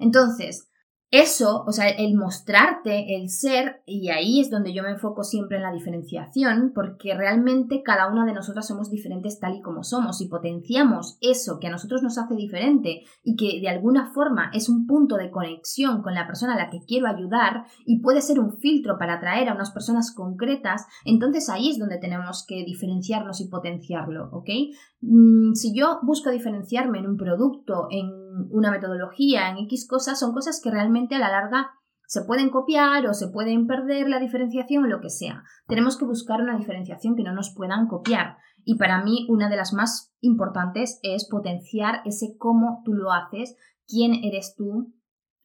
Entonces, 0.00 0.70
eso, 1.12 1.62
o 1.66 1.70
sea, 1.70 1.88
el 1.88 2.16
mostrarte, 2.16 3.14
el 3.14 3.30
ser, 3.30 3.82
y 3.86 4.08
ahí 4.08 4.40
es 4.40 4.50
donde 4.50 4.74
yo 4.74 4.82
me 4.82 4.90
enfoco 4.90 5.22
siempre 5.22 5.56
en 5.56 5.62
la 5.62 5.72
diferenciación, 5.72 6.72
porque 6.74 7.14
realmente 7.14 7.82
cada 7.84 8.10
una 8.10 8.26
de 8.26 8.32
nosotras 8.32 8.66
somos 8.66 8.90
diferentes 8.90 9.38
tal 9.38 9.54
y 9.54 9.62
como 9.62 9.84
somos 9.84 10.20
y 10.20 10.28
potenciamos 10.28 11.16
eso 11.20 11.58
que 11.60 11.68
a 11.68 11.70
nosotros 11.70 12.02
nos 12.02 12.18
hace 12.18 12.34
diferente 12.34 13.02
y 13.22 13.36
que 13.36 13.60
de 13.60 13.68
alguna 13.68 14.12
forma 14.12 14.50
es 14.52 14.68
un 14.68 14.86
punto 14.86 15.16
de 15.16 15.30
conexión 15.30 16.02
con 16.02 16.14
la 16.14 16.26
persona 16.26 16.54
a 16.54 16.58
la 16.58 16.70
que 16.70 16.80
quiero 16.84 17.06
ayudar 17.06 17.66
y 17.84 18.00
puede 18.00 18.20
ser 18.20 18.40
un 18.40 18.58
filtro 18.58 18.98
para 18.98 19.14
atraer 19.14 19.48
a 19.48 19.54
unas 19.54 19.70
personas 19.70 20.12
concretas, 20.12 20.86
entonces 21.04 21.48
ahí 21.48 21.70
es 21.70 21.78
donde 21.78 21.98
tenemos 21.98 22.44
que 22.48 22.64
diferenciarnos 22.64 23.40
y 23.40 23.48
potenciarlo, 23.48 24.28
¿ok? 24.32 24.50
Mm, 25.02 25.52
si 25.54 25.72
yo 25.72 26.00
busco 26.02 26.30
diferenciarme 26.30 26.98
en 26.98 27.06
un 27.06 27.16
producto, 27.16 27.86
en 27.90 28.25
una 28.50 28.70
metodología, 28.70 29.50
en 29.50 29.58
X 29.64 29.86
cosas, 29.88 30.18
son 30.18 30.32
cosas 30.32 30.60
que 30.62 30.70
realmente 30.70 31.14
a 31.14 31.18
la 31.18 31.30
larga 31.30 31.70
se 32.06 32.22
pueden 32.22 32.50
copiar 32.50 33.06
o 33.06 33.14
se 33.14 33.28
pueden 33.28 33.66
perder 33.66 34.08
la 34.08 34.20
diferenciación 34.20 34.88
lo 34.88 35.00
que 35.00 35.10
sea. 35.10 35.42
Tenemos 35.66 35.96
que 35.98 36.04
buscar 36.04 36.40
una 36.40 36.56
diferenciación 36.56 37.16
que 37.16 37.24
no 37.24 37.34
nos 37.34 37.52
puedan 37.54 37.88
copiar. 37.88 38.36
Y 38.64 38.76
para 38.76 39.02
mí 39.02 39.26
una 39.28 39.48
de 39.48 39.56
las 39.56 39.72
más 39.72 40.12
importantes 40.20 41.00
es 41.02 41.28
potenciar 41.28 42.02
ese 42.04 42.36
cómo 42.38 42.82
tú 42.84 42.94
lo 42.94 43.12
haces, 43.12 43.56
quién 43.86 44.14
eres 44.24 44.54
tú 44.56 44.92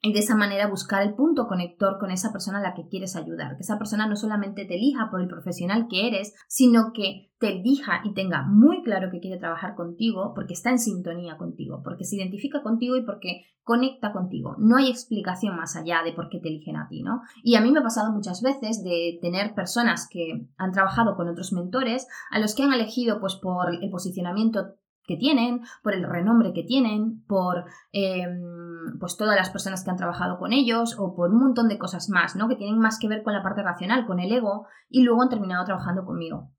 y 0.02 0.14
de 0.14 0.20
esa 0.20 0.36
manera 0.36 0.68
buscar 0.68 1.04
el 1.04 1.14
punto 1.14 1.48
conector 1.48 2.00
con 2.00 2.10
esa 2.10 2.32
persona 2.32 2.58
a 2.58 2.62
la 2.62 2.74
que 2.74 2.88
quieres 2.88 3.16
ayudar. 3.16 3.56
Que 3.56 3.62
esa 3.62 3.78
persona 3.78 4.08
no 4.08 4.16
solamente 4.16 4.66
te 4.66 4.76
elija 4.76 5.10
por 5.12 5.22
el 5.22 5.28
profesional 5.28 5.88
que 5.88 6.08
eres, 6.08 6.34
sino 6.48 6.92
que 6.92 7.32
te 7.40 7.50
elija 7.50 8.02
y 8.04 8.14
tenga 8.14 8.44
muy 8.44 8.82
claro 8.82 9.10
que 9.12 9.20
quiere 9.20 9.38
trabajar 9.38 9.76
contigo 9.76 10.34
porque 10.34 10.54
está 10.54 10.72
en 10.72 10.80
sintonía 10.80 11.38
contigo, 11.38 11.82
porque 11.84 12.04
se 12.04 12.16
identifica 12.16 12.64
contigo 12.64 12.96
y 12.96 13.04
porque 13.04 13.46
conecta 13.64 14.12
contigo. 14.12 14.56
No 14.58 14.78
hay 14.78 14.90
explicación 14.90 15.56
más 15.56 15.76
allá 15.76 16.02
de 16.04 16.14
por 16.14 16.30
qué 16.30 16.40
te 16.40 16.50
eligen 16.50 16.78
a 16.78 16.88
ti, 16.88 17.04
¿no? 17.04 17.22
Y 17.44 17.56
a 17.56 17.62
mí 17.62 17.72
me 17.72 17.80
ha 17.80 17.84
pasado 17.84 18.12
muchas 18.12 18.42
veces 18.42 18.84
de 18.84 19.20
tener 19.22 19.54
personas 19.54 20.08
que 20.10 20.48
han 20.58 20.72
trabajado 20.72 21.16
con 21.16 21.28
otros 21.28 21.54
mentores 21.54 22.08
a 22.32 22.40
los 22.40 22.56
que 22.56 22.64
han 22.64 22.74
elegido 22.74 23.20
pues 23.20 23.36
por 23.36 23.74
el 23.74 23.90
posicionamiento 23.92 24.76
que 25.04 25.18
tienen, 25.18 25.62
por 25.84 25.94
el 25.94 26.04
renombre 26.04 26.54
que 26.54 26.64
tienen, 26.64 27.24
por 27.26 27.66
em, 27.92 28.61
pues 29.00 29.18
todas 29.18 29.36
las 29.36 29.50
personas 29.50 29.84
que 29.84 29.92
han 29.92 29.98
trabajado 29.98 30.38
con 30.38 30.54
ellos 30.54 30.96
o 30.98 31.16
por 31.16 31.32
un 31.32 31.40
montón 31.40 31.68
de 31.68 31.78
cosas 31.78 32.10
más, 32.10 32.36
¿no? 32.36 32.48
Que 32.48 32.56
tienen 32.56 32.80
más 32.80 33.00
que 33.00 33.08
ver 33.08 33.24
con 33.24 33.34
la 33.34 33.44
parte 33.44 33.64
racional, 33.64 34.06
con 34.06 34.20
el 34.20 34.32
ego, 34.32 34.68
y 34.90 35.04
luego 35.04 35.22
han 35.22 35.30
terminado 35.30 35.66
trabajando 35.66 36.06
conmigo. 36.06 36.52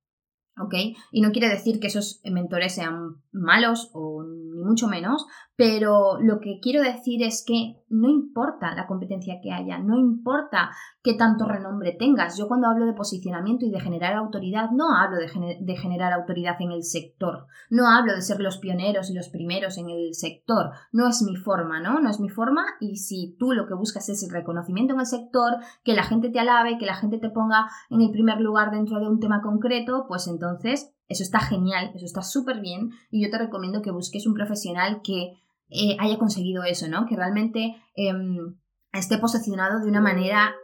¿Ok? 0.59 0.75
Y 1.11 1.23
no 1.23 1.33
quiere 1.33 1.49
decir 1.49 1.81
que 1.81 1.87
esos 1.87 2.21
mentores 2.25 2.75
sean 2.75 3.23
malos 3.33 3.91
o 3.95 4.23
mucho 4.63 4.89
menos, 4.89 5.27
pero 5.57 6.19
lo 6.21 6.41
que 6.41 6.59
quiero 6.61 6.83
decir 6.83 7.23
es 7.23 7.45
que 7.47 7.83
no 7.89 8.09
importa 8.09 8.75
la 8.75 8.87
competencia 8.87 9.39
que 9.43 9.53
haya, 9.53 9.79
no 9.79 9.99
importa 9.99 10.71
qué 11.03 11.15
tanto 11.15 11.47
renombre 11.47 11.95
tengas. 11.99 12.39
Yo 12.39 12.49
cuando 12.49 12.69
hablo 12.69 12.87
de 12.87 12.95
posicionamiento 12.95 13.67
y 13.67 13.71
de 13.71 13.81
generar 13.81 14.15
autoridad, 14.15 14.71
no 14.71 14.97
hablo 14.97 15.19
de, 15.19 15.77
generar 15.77 16.13
autoridad 16.15 16.57
en 16.61 16.73
el 16.73 16.83
sector, 16.85 17.47
no 17.71 17.87
hablo 17.87 18.15
de 18.15 18.23
ser 18.23 18.41
los 18.41 18.59
pioneros 18.59 19.11
y 19.11 19.15
los 19.15 19.29
primeros 19.29 19.77
en 19.79 19.91
el 19.91 20.15
sector, 20.15 20.71
no 20.91 21.07
es 21.07 21.23
mi 21.23 21.37
forma, 21.37 21.81
¿no? 21.81 22.01
No 22.01 22.11
es 22.11 22.19
mi 22.19 22.31
forma 22.31 22.65
y 22.81 22.97
si 22.97 23.37
tú 23.39 23.53
lo 23.53 23.67
que 23.67 23.75
buscas 23.75 24.09
es 24.09 24.23
el 24.23 24.31
reconocimiento 24.31 24.95
en 24.95 25.01
el 25.01 25.07
sector, 25.07 25.59
que 25.85 25.95
la 25.95 26.05
gente 26.05 26.31
te 26.31 26.41
alabe, 26.41 26.79
que 26.79 26.87
la 26.87 26.97
gente 26.97 27.19
te 27.19 27.31
ponga 27.31 27.69
en 27.91 28.01
el 28.01 28.11
primer 28.11 28.41
lugar 28.41 28.71
dentro 28.71 28.99
de 29.01 29.09
un 29.09 29.21
tema 29.21 29.43
concreto, 29.43 30.07
pues 30.09 30.27
entonces 30.29 30.95
eso 31.09 31.23
está 31.23 31.41
genial, 31.41 31.93
eso 31.95 32.05
está 32.05 32.23
súper 32.23 32.61
bien 32.61 32.91
y 33.11 33.23
yo 33.23 33.31
te 33.31 33.39
recomiendo 33.39 33.83
que 33.83 33.91
busques 33.91 34.27
un 34.27 34.35
profesional 34.35 35.01
que 35.03 35.35
eh, 35.69 35.97
haya 35.99 36.19
conseguido 36.19 36.65
eso, 36.65 36.89
¿no? 36.89 37.07
Que 37.07 37.17
realmente 37.17 37.77
em, 37.95 38.57
esté 38.93 39.19
posicionado 39.19 39.81
de 39.81 39.89
una 39.89 40.01
manera 40.01 40.55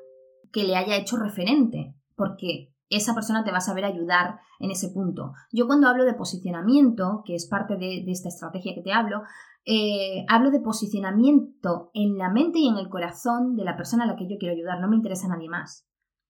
que 0.52 0.64
le 0.64 0.76
haya 0.76 0.96
hecho 0.96 1.16
referente, 1.16 1.94
porque 2.14 2.72
esa 2.90 3.14
persona 3.14 3.44
te 3.44 3.50
va 3.50 3.58
a 3.58 3.62
saber 3.62 3.84
ayudar 3.84 4.38
en 4.58 4.70
ese 4.70 4.88
punto. 4.90 5.32
Yo 5.52 5.66
cuando 5.66 5.88
hablo 5.88 6.04
de 6.04 6.14
posicionamiento, 6.14 7.22
que 7.24 7.34
es 7.34 7.46
parte 7.46 7.76
de, 7.76 8.04
esta 8.08 8.28
estrategia 8.28 8.74
que 8.74 8.82
te 8.82 8.92
hablo, 8.92 9.22
eh, 9.64 10.24
hablo 10.28 10.50
de 10.50 10.60
posicionamiento 10.60 11.90
en 11.94 12.16
la 12.16 12.30
mente 12.30 12.58
y 12.58 12.68
en 12.68 12.76
el 12.76 12.88
corazón 12.88 13.56
de 13.56 13.64
la 13.64 13.76
persona 13.76 14.04
a 14.04 14.06
la 14.06 14.16
que 14.16 14.28
yo 14.28 14.36
quiero 14.38 14.54
ayudar, 14.54 14.80
no 14.80 14.88
me 14.88 14.96
interesa 14.96 15.28
nadie 15.28 15.48
más. 15.48 15.87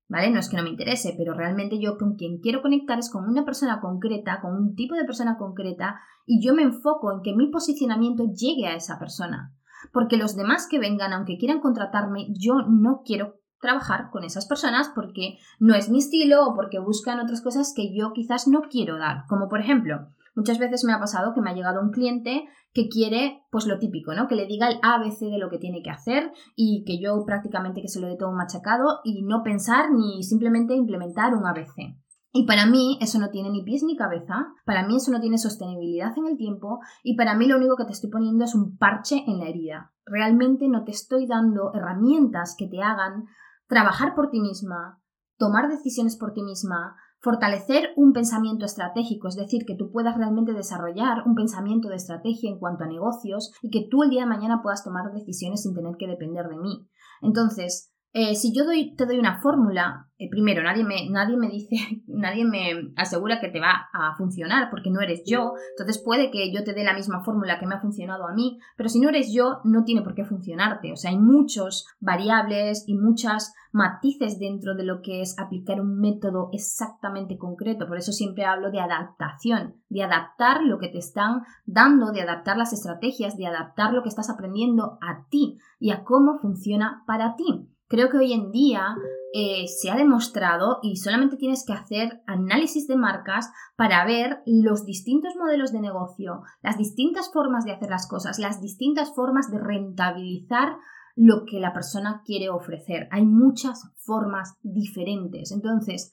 ¿Vale? 0.08 0.30
No 0.30 0.40
es 0.40 0.48
que 0.48 0.56
no 0.56 0.62
me 0.62 0.70
interese, 0.70 1.14
pero 1.16 1.34
realmente 1.34 1.78
yo 1.78 1.98
con 1.98 2.16
quien 2.16 2.40
quiero 2.40 2.62
conectar 2.62 2.98
es 2.98 3.10
con 3.10 3.28
una 3.28 3.44
persona 3.44 3.80
concreta, 3.80 4.40
con 4.40 4.54
un 4.54 4.74
tipo 4.74 4.94
de 4.94 5.04
persona 5.04 5.36
concreta, 5.36 6.00
y 6.26 6.44
yo 6.44 6.54
me 6.54 6.62
enfoco 6.62 7.12
en 7.12 7.22
que 7.22 7.34
mi 7.34 7.48
posicionamiento 7.50 8.24
llegue 8.24 8.66
a 8.66 8.74
esa 8.74 8.98
persona. 8.98 9.54
Porque 9.92 10.16
los 10.16 10.34
demás 10.34 10.66
que 10.68 10.78
vengan, 10.78 11.12
aunque 11.12 11.38
quieran 11.38 11.60
contratarme, 11.60 12.28
yo 12.30 12.62
no 12.68 13.02
quiero 13.04 13.36
trabajar 13.60 14.10
con 14.10 14.24
esas 14.24 14.46
personas 14.46 14.90
porque 14.94 15.38
no 15.58 15.74
es 15.74 15.88
mi 15.88 15.98
estilo 15.98 16.46
o 16.46 16.54
porque 16.54 16.78
buscan 16.78 17.20
otras 17.20 17.42
cosas 17.42 17.72
que 17.74 17.94
yo 17.94 18.12
quizás 18.12 18.46
no 18.46 18.62
quiero 18.62 18.98
dar. 18.98 19.24
Como 19.28 19.48
por 19.48 19.60
ejemplo, 19.60 20.08
Muchas 20.38 20.60
veces 20.60 20.84
me 20.84 20.92
ha 20.92 21.00
pasado 21.00 21.34
que 21.34 21.40
me 21.40 21.50
ha 21.50 21.52
llegado 21.52 21.80
un 21.80 21.90
cliente 21.90 22.44
que 22.72 22.88
quiere, 22.88 23.42
pues 23.50 23.66
lo 23.66 23.80
típico, 23.80 24.14
¿no? 24.14 24.28
Que 24.28 24.36
le 24.36 24.46
diga 24.46 24.68
el 24.68 24.78
ABC 24.84 25.18
de 25.22 25.38
lo 25.38 25.50
que 25.50 25.58
tiene 25.58 25.82
que 25.82 25.90
hacer 25.90 26.30
y 26.54 26.84
que 26.86 27.02
yo 27.02 27.24
prácticamente 27.26 27.82
que 27.82 27.88
se 27.88 27.98
lo 27.98 28.06
dé 28.06 28.16
todo 28.16 28.30
machacado 28.30 29.00
y 29.02 29.24
no 29.24 29.42
pensar 29.42 29.90
ni 29.90 30.22
simplemente 30.22 30.74
implementar 30.74 31.34
un 31.34 31.44
ABC. 31.44 31.98
Y 32.30 32.46
para 32.46 32.66
mí 32.66 32.98
eso 33.00 33.18
no 33.18 33.30
tiene 33.30 33.50
ni 33.50 33.64
pies 33.64 33.82
ni 33.82 33.96
cabeza, 33.96 34.46
para 34.64 34.86
mí 34.86 34.98
eso 34.98 35.10
no 35.10 35.18
tiene 35.18 35.38
sostenibilidad 35.38 36.16
en 36.16 36.28
el 36.28 36.36
tiempo 36.36 36.78
y 37.02 37.16
para 37.16 37.34
mí 37.34 37.48
lo 37.48 37.56
único 37.56 37.74
que 37.74 37.86
te 37.86 37.92
estoy 37.92 38.10
poniendo 38.10 38.44
es 38.44 38.54
un 38.54 38.76
parche 38.76 39.24
en 39.26 39.40
la 39.40 39.48
herida. 39.48 39.92
Realmente 40.06 40.68
no 40.68 40.84
te 40.84 40.92
estoy 40.92 41.26
dando 41.26 41.72
herramientas 41.74 42.54
que 42.56 42.68
te 42.68 42.80
hagan 42.80 43.24
trabajar 43.66 44.14
por 44.14 44.30
ti 44.30 44.38
misma, 44.40 45.02
tomar 45.36 45.68
decisiones 45.68 46.16
por 46.16 46.32
ti 46.32 46.44
misma, 46.44 46.94
Fortalecer 47.20 47.90
un 47.96 48.12
pensamiento 48.12 48.64
estratégico, 48.64 49.26
es 49.28 49.34
decir, 49.34 49.64
que 49.66 49.74
tú 49.74 49.90
puedas 49.90 50.16
realmente 50.16 50.52
desarrollar 50.52 51.24
un 51.26 51.34
pensamiento 51.34 51.88
de 51.88 51.96
estrategia 51.96 52.48
en 52.48 52.58
cuanto 52.58 52.84
a 52.84 52.88
negocios 52.88 53.52
y 53.60 53.70
que 53.70 53.88
tú 53.90 54.04
el 54.04 54.10
día 54.10 54.22
de 54.22 54.28
mañana 54.28 54.60
puedas 54.62 54.84
tomar 54.84 55.12
decisiones 55.12 55.62
sin 55.62 55.74
tener 55.74 55.96
que 55.98 56.06
depender 56.06 56.46
de 56.46 56.58
mí. 56.58 56.88
Entonces, 57.20 57.92
eh, 58.12 58.34
si 58.34 58.54
yo 58.54 58.64
te 58.96 59.06
doy 59.06 59.18
una 59.18 59.40
fórmula, 59.40 60.08
eh, 60.16 60.28
primero, 60.30 60.62
nadie 60.62 60.82
me, 60.82 61.08
nadie 61.10 61.36
me 61.36 61.48
dice, 61.48 61.76
nadie 62.06 62.44
me 62.44 62.92
asegura 62.96 63.38
que 63.38 63.48
te 63.48 63.60
va 63.60 63.88
a 63.92 64.16
funcionar 64.16 64.70
porque 64.70 64.90
no 64.90 65.00
eres 65.00 65.22
yo. 65.26 65.52
Entonces 65.70 66.02
puede 66.02 66.30
que 66.30 66.52
yo 66.52 66.64
te 66.64 66.72
dé 66.72 66.84
la 66.84 66.94
misma 66.94 67.22
fórmula 67.22 67.58
que 67.58 67.66
me 67.66 67.74
ha 67.74 67.80
funcionado 67.80 68.26
a 68.26 68.32
mí, 68.32 68.58
pero 68.76 68.88
si 68.88 68.98
no 68.98 69.10
eres 69.10 69.32
yo, 69.32 69.60
no 69.64 69.84
tiene 69.84 70.02
por 70.02 70.14
qué 70.14 70.24
funcionarte. 70.24 70.92
O 70.92 70.96
sea, 70.96 71.10
hay 71.10 71.18
muchos 71.18 71.86
variables 72.00 72.84
y 72.86 72.94
muchas 72.94 73.54
matices 73.72 74.38
dentro 74.38 74.74
de 74.74 74.84
lo 74.84 75.02
que 75.02 75.20
es 75.20 75.38
aplicar 75.38 75.80
un 75.80 76.00
método 76.00 76.48
exactamente 76.52 77.36
concreto. 77.36 77.86
Por 77.86 77.98
eso 77.98 78.12
siempre 78.12 78.44
hablo 78.44 78.70
de 78.70 78.80
adaptación, 78.80 79.76
de 79.90 80.02
adaptar 80.02 80.62
lo 80.62 80.78
que 80.78 80.88
te 80.88 80.98
están 80.98 81.42
dando, 81.66 82.10
de 82.10 82.22
adaptar 82.22 82.56
las 82.56 82.72
estrategias, 82.72 83.36
de 83.36 83.46
adaptar 83.46 83.92
lo 83.92 84.02
que 84.02 84.08
estás 84.08 84.30
aprendiendo 84.30 84.98
a 85.02 85.26
ti 85.28 85.58
y 85.78 85.90
a 85.90 86.04
cómo 86.04 86.38
funciona 86.38 87.04
para 87.06 87.36
ti. 87.36 87.68
Creo 87.88 88.10
que 88.10 88.18
hoy 88.18 88.34
en 88.34 88.50
día 88.52 88.96
eh, 89.32 89.66
se 89.66 89.90
ha 89.90 89.96
demostrado 89.96 90.78
y 90.82 90.96
solamente 90.96 91.36
tienes 91.36 91.64
que 91.66 91.72
hacer 91.72 92.22
análisis 92.26 92.86
de 92.86 92.96
marcas 92.96 93.50
para 93.76 94.04
ver 94.04 94.42
los 94.44 94.84
distintos 94.84 95.36
modelos 95.36 95.72
de 95.72 95.80
negocio, 95.80 96.42
las 96.62 96.76
distintas 96.76 97.32
formas 97.32 97.64
de 97.64 97.72
hacer 97.72 97.88
las 97.88 98.06
cosas, 98.06 98.38
las 98.38 98.60
distintas 98.60 99.14
formas 99.14 99.50
de 99.50 99.58
rentabilizar 99.58 100.76
lo 101.16 101.44
que 101.46 101.60
la 101.60 101.72
persona 101.72 102.22
quiere 102.24 102.50
ofrecer. 102.50 103.08
Hay 103.10 103.24
muchas 103.24 103.90
formas 103.96 104.56
diferentes. 104.62 105.50
Entonces, 105.50 106.12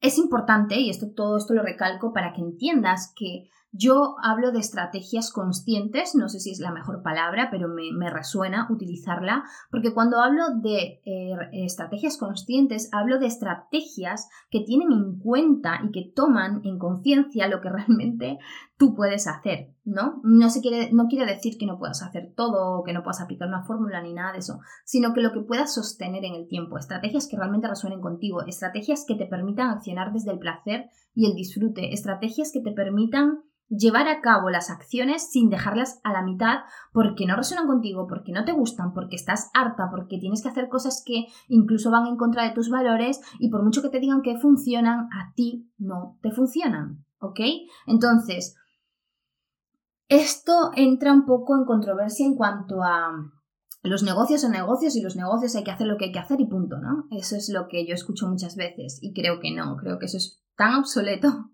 es 0.00 0.18
importante, 0.18 0.80
y 0.80 0.90
esto, 0.90 1.12
todo 1.14 1.36
esto 1.36 1.54
lo 1.54 1.62
recalco 1.62 2.12
para 2.12 2.32
que 2.32 2.40
entiendas 2.40 3.12
que 3.14 3.50
yo 3.74 4.16
hablo 4.22 4.52
de 4.52 4.58
estrategias 4.58 5.32
conscientes, 5.32 6.14
no 6.14 6.28
sé 6.28 6.40
si 6.40 6.50
es 6.50 6.60
la 6.60 6.72
mejor 6.72 7.02
palabra, 7.02 7.48
pero 7.50 7.68
me, 7.68 8.10
resuena 8.10 8.68
utilizarla, 8.70 9.44
porque 9.70 9.94
cuando 9.94 10.20
hablo 10.20 10.42
de 10.60 11.00
eh, 11.06 11.32
estrategias 11.52 12.18
conscientes, 12.18 12.90
hablo 12.92 13.18
de 13.18 13.26
estrategias 13.26 14.28
que 14.50 14.60
tienen 14.60 14.92
en 14.92 15.18
cuenta 15.18 15.80
y 15.82 15.90
que 15.90 16.12
toman 16.14 16.60
en 16.64 16.78
conciencia 16.78 17.48
lo 17.48 17.62
que 17.62 17.70
realmente 17.70 18.38
tú 18.76 18.94
puedes 18.94 19.26
hacer, 19.26 19.70
¿no? 19.84 20.20
No, 20.22 20.50
se 20.50 20.60
quiere, 20.60 20.92
no 20.92 21.06
quiere 21.06 21.24
decir 21.24 21.56
que 21.56 21.66
no 21.66 21.78
puedas 21.78 22.02
hacer 22.02 22.34
todo 22.36 22.78
o 22.78 22.84
que 22.84 22.92
no 22.92 23.02
puedas 23.02 23.22
aplicar 23.22 23.48
una 23.48 23.64
fórmula 23.64 24.02
ni 24.02 24.12
nada 24.12 24.32
de 24.32 24.40
eso, 24.40 24.60
sino 24.84 25.14
que 25.14 25.22
lo 25.22 25.32
que 25.32 25.40
puedas 25.40 25.72
sostener 25.72 26.26
en 26.26 26.34
el 26.34 26.46
tiempo, 26.46 26.76
estrategias 26.76 27.26
que 27.26 27.38
realmente 27.38 27.68
resuenen 27.68 28.02
contigo, 28.02 28.42
estrategias 28.44 29.06
que 29.08 29.14
te 29.14 29.26
permitan 29.26 29.70
accionar 29.70 30.12
desde 30.12 30.32
el 30.32 30.38
placer 30.38 30.90
y 31.14 31.26
el 31.26 31.34
disfrute, 31.34 31.94
estrategias 31.94 32.50
que 32.52 32.60
te 32.60 32.72
permitan 32.72 33.38
llevar 33.76 34.08
a 34.08 34.20
cabo 34.20 34.50
las 34.50 34.70
acciones 34.70 35.30
sin 35.30 35.48
dejarlas 35.48 36.00
a 36.04 36.12
la 36.12 36.22
mitad 36.22 36.60
porque 36.92 37.26
no 37.26 37.36
resuenan 37.36 37.66
contigo, 37.66 38.06
porque 38.06 38.32
no 38.32 38.44
te 38.44 38.52
gustan, 38.52 38.92
porque 38.92 39.16
estás 39.16 39.50
harta, 39.54 39.88
porque 39.90 40.18
tienes 40.18 40.42
que 40.42 40.48
hacer 40.48 40.68
cosas 40.68 41.02
que 41.04 41.26
incluso 41.48 41.90
van 41.90 42.06
en 42.06 42.16
contra 42.16 42.44
de 42.44 42.54
tus 42.54 42.68
valores 42.68 43.20
y 43.38 43.50
por 43.50 43.64
mucho 43.64 43.82
que 43.82 43.88
te 43.88 44.00
digan 44.00 44.22
que 44.22 44.38
funcionan, 44.38 45.08
a 45.12 45.32
ti 45.34 45.70
no 45.78 46.18
te 46.22 46.30
funcionan, 46.30 47.04
¿ok? 47.18 47.40
Entonces, 47.86 48.56
esto 50.08 50.70
entra 50.74 51.12
un 51.12 51.24
poco 51.24 51.56
en 51.56 51.64
controversia 51.64 52.26
en 52.26 52.36
cuanto 52.36 52.82
a 52.82 53.12
los 53.82 54.04
negocios 54.04 54.42
son 54.42 54.52
negocios 54.52 54.94
y 54.94 55.02
los 55.02 55.16
negocios 55.16 55.56
hay 55.56 55.64
que 55.64 55.72
hacer 55.72 55.88
lo 55.88 55.96
que 55.96 56.04
hay 56.04 56.12
que 56.12 56.18
hacer 56.20 56.40
y 56.40 56.46
punto, 56.46 56.76
¿no? 56.78 57.06
Eso 57.10 57.34
es 57.34 57.48
lo 57.48 57.66
que 57.68 57.84
yo 57.86 57.94
escucho 57.94 58.28
muchas 58.28 58.54
veces 58.54 58.98
y 59.02 59.12
creo 59.12 59.40
que 59.40 59.52
no, 59.52 59.76
creo 59.76 59.98
que 59.98 60.06
eso 60.06 60.18
es 60.18 60.40
tan 60.56 60.74
obsoleto 60.76 61.50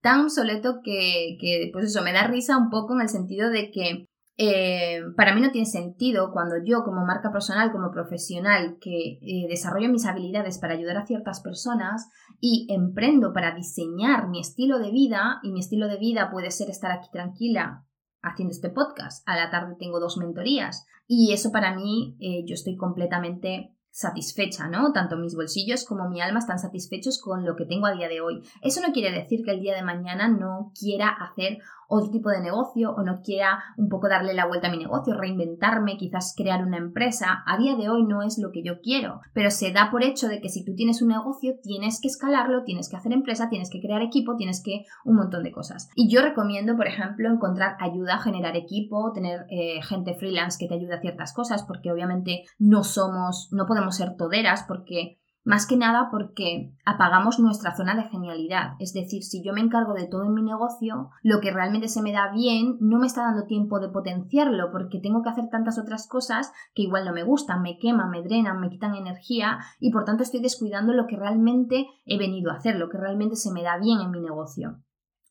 tan 0.00 0.22
obsoleto 0.22 0.80
que, 0.82 1.36
que, 1.40 1.70
pues 1.72 1.86
eso, 1.86 2.02
me 2.02 2.12
da 2.12 2.26
risa 2.26 2.56
un 2.56 2.70
poco 2.70 2.94
en 2.94 3.02
el 3.02 3.08
sentido 3.08 3.50
de 3.50 3.70
que 3.70 4.06
eh, 4.42 5.02
para 5.16 5.34
mí 5.34 5.42
no 5.42 5.50
tiene 5.50 5.66
sentido 5.66 6.32
cuando 6.32 6.54
yo 6.64 6.82
como 6.82 7.04
marca 7.04 7.30
personal, 7.30 7.72
como 7.72 7.90
profesional, 7.90 8.78
que 8.80 9.18
eh, 9.20 9.46
desarrollo 9.48 9.90
mis 9.90 10.06
habilidades 10.06 10.58
para 10.58 10.74
ayudar 10.74 10.96
a 10.96 11.06
ciertas 11.06 11.40
personas 11.40 12.08
y 12.40 12.66
emprendo 12.70 13.34
para 13.34 13.54
diseñar 13.54 14.28
mi 14.28 14.40
estilo 14.40 14.78
de 14.78 14.90
vida, 14.90 15.40
y 15.42 15.52
mi 15.52 15.60
estilo 15.60 15.88
de 15.88 15.98
vida 15.98 16.30
puede 16.30 16.50
ser 16.50 16.70
estar 16.70 16.90
aquí 16.90 17.08
tranquila 17.12 17.84
haciendo 18.22 18.52
este 18.52 18.70
podcast, 18.70 19.26
a 19.28 19.36
la 19.36 19.50
tarde 19.50 19.76
tengo 19.78 20.00
dos 20.00 20.16
mentorías 20.16 20.86
y 21.06 21.32
eso 21.32 21.50
para 21.50 21.74
mí 21.74 22.16
eh, 22.20 22.44
yo 22.46 22.54
estoy 22.54 22.76
completamente 22.76 23.74
satisfecha, 23.90 24.68
¿no? 24.68 24.92
Tanto 24.92 25.16
mis 25.16 25.34
bolsillos 25.34 25.84
como 25.84 26.08
mi 26.08 26.20
alma 26.20 26.38
están 26.38 26.58
satisfechos 26.58 27.20
con 27.20 27.44
lo 27.44 27.56
que 27.56 27.66
tengo 27.66 27.86
a 27.86 27.92
día 27.92 28.08
de 28.08 28.20
hoy. 28.20 28.42
Eso 28.62 28.80
no 28.80 28.92
quiere 28.92 29.12
decir 29.12 29.44
que 29.44 29.50
el 29.50 29.60
día 29.60 29.74
de 29.74 29.82
mañana 29.82 30.28
no 30.28 30.72
quiera 30.78 31.08
hacer 31.08 31.58
otro 31.90 32.10
tipo 32.10 32.30
de 32.30 32.40
negocio 32.40 32.92
o 32.92 33.02
no 33.02 33.20
quiera 33.22 33.62
un 33.76 33.88
poco 33.88 34.08
darle 34.08 34.32
la 34.32 34.46
vuelta 34.46 34.68
a 34.68 34.70
mi 34.70 34.78
negocio, 34.78 35.14
reinventarme, 35.14 35.96
quizás 35.96 36.34
crear 36.36 36.64
una 36.64 36.78
empresa, 36.78 37.42
a 37.46 37.58
día 37.58 37.76
de 37.76 37.90
hoy 37.90 38.04
no 38.04 38.22
es 38.22 38.38
lo 38.38 38.52
que 38.52 38.62
yo 38.62 38.80
quiero, 38.80 39.20
pero 39.34 39.50
se 39.50 39.72
da 39.72 39.90
por 39.90 40.04
hecho 40.04 40.28
de 40.28 40.40
que 40.40 40.48
si 40.48 40.64
tú 40.64 40.74
tienes 40.74 41.02
un 41.02 41.08
negocio 41.08 41.54
tienes 41.62 42.00
que 42.00 42.08
escalarlo, 42.08 42.62
tienes 42.64 42.88
que 42.88 42.96
hacer 42.96 43.12
empresa, 43.12 43.48
tienes 43.48 43.70
que 43.70 43.80
crear 43.80 44.02
equipo, 44.02 44.36
tienes 44.36 44.62
que 44.64 44.84
un 45.04 45.16
montón 45.16 45.42
de 45.42 45.52
cosas. 45.52 45.90
Y 45.94 46.08
yo 46.08 46.22
recomiendo, 46.22 46.76
por 46.76 46.86
ejemplo, 46.86 47.28
encontrar 47.28 47.76
ayuda 47.80 48.18
generar 48.18 48.56
equipo, 48.56 49.12
tener 49.12 49.46
eh, 49.50 49.82
gente 49.82 50.14
freelance 50.14 50.58
que 50.58 50.68
te 50.68 50.74
ayude 50.74 50.94
a 50.94 51.00
ciertas 51.00 51.32
cosas, 51.32 51.64
porque 51.64 51.90
obviamente 51.90 52.44
no 52.58 52.84
somos, 52.84 53.48
no 53.52 53.66
podemos 53.66 53.96
ser 53.96 54.16
toderas, 54.16 54.64
porque 54.66 55.19
más 55.42 55.66
que 55.66 55.76
nada 55.76 56.08
porque 56.10 56.72
apagamos 56.84 57.38
nuestra 57.38 57.74
zona 57.74 57.94
de 57.94 58.08
genialidad. 58.08 58.74
Es 58.78 58.92
decir, 58.92 59.22
si 59.22 59.42
yo 59.42 59.52
me 59.52 59.60
encargo 59.60 59.94
de 59.94 60.06
todo 60.06 60.24
en 60.24 60.34
mi 60.34 60.42
negocio, 60.42 61.10
lo 61.22 61.40
que 61.40 61.50
realmente 61.50 61.88
se 61.88 62.02
me 62.02 62.12
da 62.12 62.30
bien 62.32 62.76
no 62.80 62.98
me 62.98 63.06
está 63.06 63.22
dando 63.22 63.46
tiempo 63.46 63.80
de 63.80 63.88
potenciarlo 63.88 64.70
porque 64.70 65.00
tengo 65.00 65.22
que 65.22 65.30
hacer 65.30 65.48
tantas 65.48 65.78
otras 65.78 66.06
cosas 66.06 66.52
que 66.74 66.82
igual 66.82 67.04
no 67.04 67.12
me 67.12 67.22
gustan, 67.22 67.62
me 67.62 67.78
queman, 67.78 68.10
me 68.10 68.22
drenan, 68.22 68.60
me 68.60 68.68
quitan 68.68 68.94
energía 68.94 69.58
y 69.78 69.90
por 69.90 70.04
tanto 70.04 70.22
estoy 70.22 70.40
descuidando 70.40 70.92
lo 70.92 71.06
que 71.06 71.16
realmente 71.16 71.86
he 72.04 72.18
venido 72.18 72.50
a 72.50 72.56
hacer, 72.56 72.76
lo 72.76 72.88
que 72.88 72.98
realmente 72.98 73.36
se 73.36 73.52
me 73.52 73.62
da 73.62 73.78
bien 73.78 74.00
en 74.00 74.10
mi 74.10 74.20
negocio. 74.20 74.82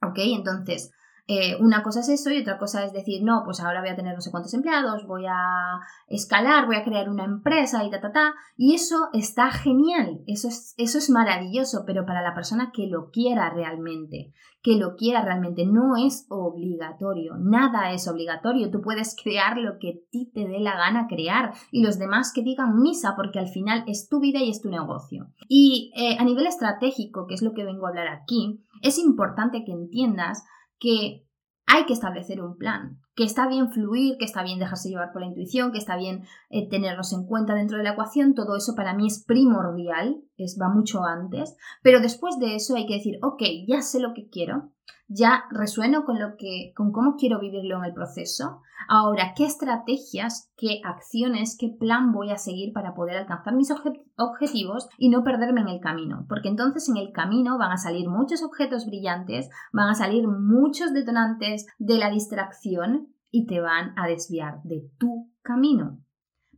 ¿Ok? 0.01 0.17
Entonces, 0.17 0.91
eh, 1.31 1.55
una 1.59 1.83
cosa 1.83 1.99
es 1.99 2.09
eso 2.09 2.31
y 2.31 2.41
otra 2.41 2.57
cosa 2.57 2.83
es 2.83 2.91
decir, 2.91 3.21
no, 3.23 3.43
pues 3.45 3.59
ahora 3.59 3.81
voy 3.81 3.91
a 3.91 3.95
tener 3.95 4.15
no 4.15 4.19
sé 4.21 4.31
cuántos 4.31 4.55
empleados, 4.55 5.05
voy 5.05 5.27
a 5.27 5.79
escalar, 6.07 6.65
voy 6.65 6.75
a 6.75 6.83
crear 6.83 7.07
una 7.07 7.23
empresa 7.23 7.83
y 7.83 7.91
ta, 7.91 8.01
ta, 8.01 8.11
ta. 8.11 8.33
Y 8.57 8.73
eso 8.73 9.09
está 9.13 9.51
genial, 9.51 10.21
eso 10.25 10.47
es, 10.47 10.73
eso 10.77 10.97
es 10.97 11.11
maravilloso, 11.11 11.83
pero 11.85 12.03
para 12.03 12.23
la 12.23 12.33
persona 12.33 12.71
que 12.73 12.87
lo 12.87 13.11
quiera 13.11 13.51
realmente, 13.51 14.33
que 14.63 14.77
lo 14.77 14.95
quiera 14.95 15.21
realmente, 15.21 15.67
no 15.67 15.97
es 15.97 16.25
obligatorio, 16.29 17.35
nada 17.37 17.91
es 17.91 18.07
obligatorio. 18.07 18.71
Tú 18.71 18.81
puedes 18.81 19.15
crear 19.15 19.55
lo 19.59 19.77
que 19.77 19.89
a 19.89 20.09
ti 20.09 20.31
te 20.33 20.47
dé 20.47 20.59
la 20.59 20.77
gana 20.77 21.05
crear 21.07 21.53
y 21.71 21.83
los 21.83 21.99
demás 21.99 22.33
que 22.33 22.41
digan 22.41 22.81
misa, 22.81 23.13
porque 23.15 23.37
al 23.37 23.49
final 23.49 23.83
es 23.85 24.09
tu 24.09 24.19
vida 24.19 24.39
y 24.39 24.49
es 24.49 24.63
tu 24.63 24.69
negocio. 24.71 25.27
Y 25.47 25.93
eh, 25.95 26.17
a 26.17 26.23
nivel 26.23 26.47
estratégico, 26.47 27.27
que 27.27 27.35
es 27.35 27.43
lo 27.43 27.53
que 27.53 27.65
vengo 27.65 27.85
a 27.85 27.89
hablar 27.89 28.07
aquí, 28.07 28.63
es 28.81 28.97
importante 28.97 29.63
que 29.63 29.73
entiendas 29.73 30.43
que 30.79 31.25
hay 31.65 31.85
que 31.85 31.93
establecer 31.93 32.41
un 32.41 32.57
plan, 32.57 33.01
que 33.15 33.23
está 33.23 33.47
bien 33.47 33.71
fluir, 33.71 34.17
que 34.17 34.25
está 34.25 34.43
bien 34.43 34.59
dejarse 34.59 34.89
llevar 34.89 35.11
por 35.11 35.21
la 35.21 35.27
intuición, 35.27 35.71
que 35.71 35.77
está 35.77 35.97
bien 35.97 36.23
eh, 36.49 36.69
tenernos 36.69 37.11
en 37.13 37.25
cuenta 37.25 37.53
dentro 37.53 37.77
de 37.77 37.83
la 37.83 37.91
ecuación, 37.91 38.33
todo 38.33 38.55
eso 38.55 38.75
para 38.75 38.93
mí 38.93 39.07
es 39.07 39.23
primordial, 39.25 40.21
es, 40.37 40.57
va 40.61 40.69
mucho 40.69 41.03
antes, 41.03 41.55
pero 41.83 41.99
después 41.99 42.39
de 42.39 42.55
eso 42.55 42.75
hay 42.75 42.85
que 42.85 42.95
decir, 42.95 43.19
ok, 43.21 43.41
ya 43.67 43.81
sé 43.81 43.99
lo 43.99 44.13
que 44.13 44.29
quiero, 44.29 44.71
ya 45.09 45.45
resueno 45.49 46.05
con 46.05 46.19
lo 46.19 46.37
que, 46.37 46.71
con 46.75 46.91
cómo 46.91 47.15
quiero 47.17 47.39
vivirlo 47.39 47.79
en 47.79 47.85
el 47.85 47.93
proceso. 47.93 48.61
Ahora, 48.87 49.33
¿qué 49.35 49.43
estrategias, 49.43 50.51
qué 50.55 50.81
acciones, 50.85 51.57
qué 51.59 51.75
plan 51.79 52.11
voy 52.11 52.31
a 52.31 52.37
seguir 52.37 52.73
para 52.73 52.93
poder 52.93 53.17
alcanzar 53.17 53.55
mis 53.55 53.71
objetivos 53.71 54.87
y 54.97 55.09
no 55.09 55.23
perderme 55.23 55.61
en 55.61 55.69
el 55.69 55.79
camino? 55.79 56.25
Porque 56.29 56.47
entonces 56.47 56.87
en 56.89 56.97
el 56.97 57.11
camino 57.11 57.57
van 57.57 57.71
a 57.71 57.77
salir 57.77 58.07
muchos 58.07 58.43
objetos 58.43 58.85
brillantes, 58.85 59.49
van 59.73 59.89
a 59.89 59.95
salir 59.95 60.27
muchos 60.27 60.93
detonantes 60.93 61.65
de 61.79 61.97
la 61.97 62.11
distracción 62.11 63.08
y 63.31 63.45
te 63.45 63.59
van 63.59 63.93
a 63.97 64.07
desviar 64.07 64.61
de 64.63 64.89
tu 64.97 65.31
camino 65.41 66.01